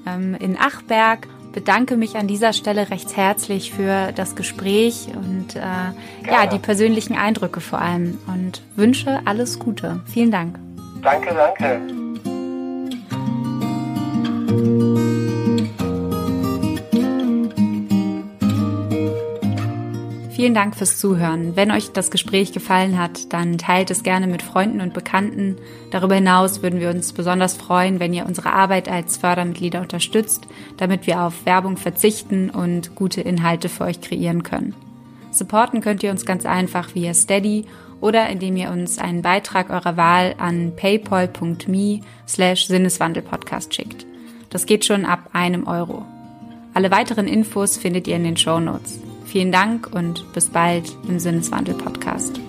ähm, 0.06 0.36
in 0.38 0.58
Achberg. 0.58 1.28
Bedanke 1.52 1.96
mich 1.96 2.16
an 2.16 2.28
dieser 2.28 2.52
Stelle 2.52 2.90
recht 2.90 3.16
herzlich 3.16 3.72
für 3.72 4.12
das 4.12 4.36
Gespräch 4.36 5.08
und 5.14 5.56
äh, 5.56 6.30
ja, 6.30 6.46
die 6.46 6.58
persönlichen 6.58 7.16
Eindrücke 7.16 7.60
vor 7.60 7.80
allem 7.80 8.18
und 8.26 8.62
wünsche 8.76 9.20
alles 9.24 9.58
Gute. 9.58 10.00
Vielen 10.06 10.30
Dank. 10.30 10.58
Danke, 11.02 11.34
danke. 11.34 12.07
Vielen 20.38 20.54
Dank 20.54 20.76
fürs 20.76 21.00
Zuhören. 21.00 21.56
Wenn 21.56 21.72
euch 21.72 21.90
das 21.90 22.12
Gespräch 22.12 22.52
gefallen 22.52 22.96
hat, 22.96 23.32
dann 23.32 23.58
teilt 23.58 23.90
es 23.90 24.04
gerne 24.04 24.28
mit 24.28 24.40
Freunden 24.40 24.80
und 24.80 24.94
Bekannten. 24.94 25.56
Darüber 25.90 26.14
hinaus 26.14 26.62
würden 26.62 26.78
wir 26.78 26.90
uns 26.90 27.12
besonders 27.12 27.56
freuen, 27.56 27.98
wenn 27.98 28.14
ihr 28.14 28.24
unsere 28.24 28.52
Arbeit 28.52 28.88
als 28.88 29.16
Fördermitglieder 29.16 29.80
unterstützt, 29.80 30.46
damit 30.76 31.08
wir 31.08 31.22
auf 31.22 31.44
Werbung 31.44 31.76
verzichten 31.76 32.50
und 32.50 32.94
gute 32.94 33.20
Inhalte 33.20 33.68
für 33.68 33.82
euch 33.82 34.00
kreieren 34.00 34.44
können. 34.44 34.76
Supporten 35.32 35.80
könnt 35.80 36.04
ihr 36.04 36.12
uns 36.12 36.24
ganz 36.24 36.46
einfach 36.46 36.94
via 36.94 37.14
Steady 37.14 37.64
oder 38.00 38.28
indem 38.28 38.56
ihr 38.56 38.70
uns 38.70 38.98
einen 38.98 39.22
Beitrag 39.22 39.70
eurer 39.70 39.96
Wahl 39.96 40.36
an 40.38 40.70
paypal.me 40.76 42.02
slash 42.28 42.68
Sinneswandelpodcast 42.68 43.74
schickt. 43.74 44.06
Das 44.50 44.66
geht 44.66 44.84
schon 44.84 45.04
ab 45.04 45.30
einem 45.32 45.66
Euro. 45.66 46.06
Alle 46.74 46.92
weiteren 46.92 47.26
Infos 47.26 47.76
findet 47.76 48.06
ihr 48.06 48.14
in 48.14 48.22
den 48.22 48.36
Show 48.36 48.60
Notes. 48.60 49.00
Vielen 49.28 49.52
Dank 49.52 49.90
und 49.94 50.24
bis 50.32 50.46
bald 50.46 50.96
im 51.06 51.18
Sinneswandel 51.18 51.74
Podcast. 51.74 52.40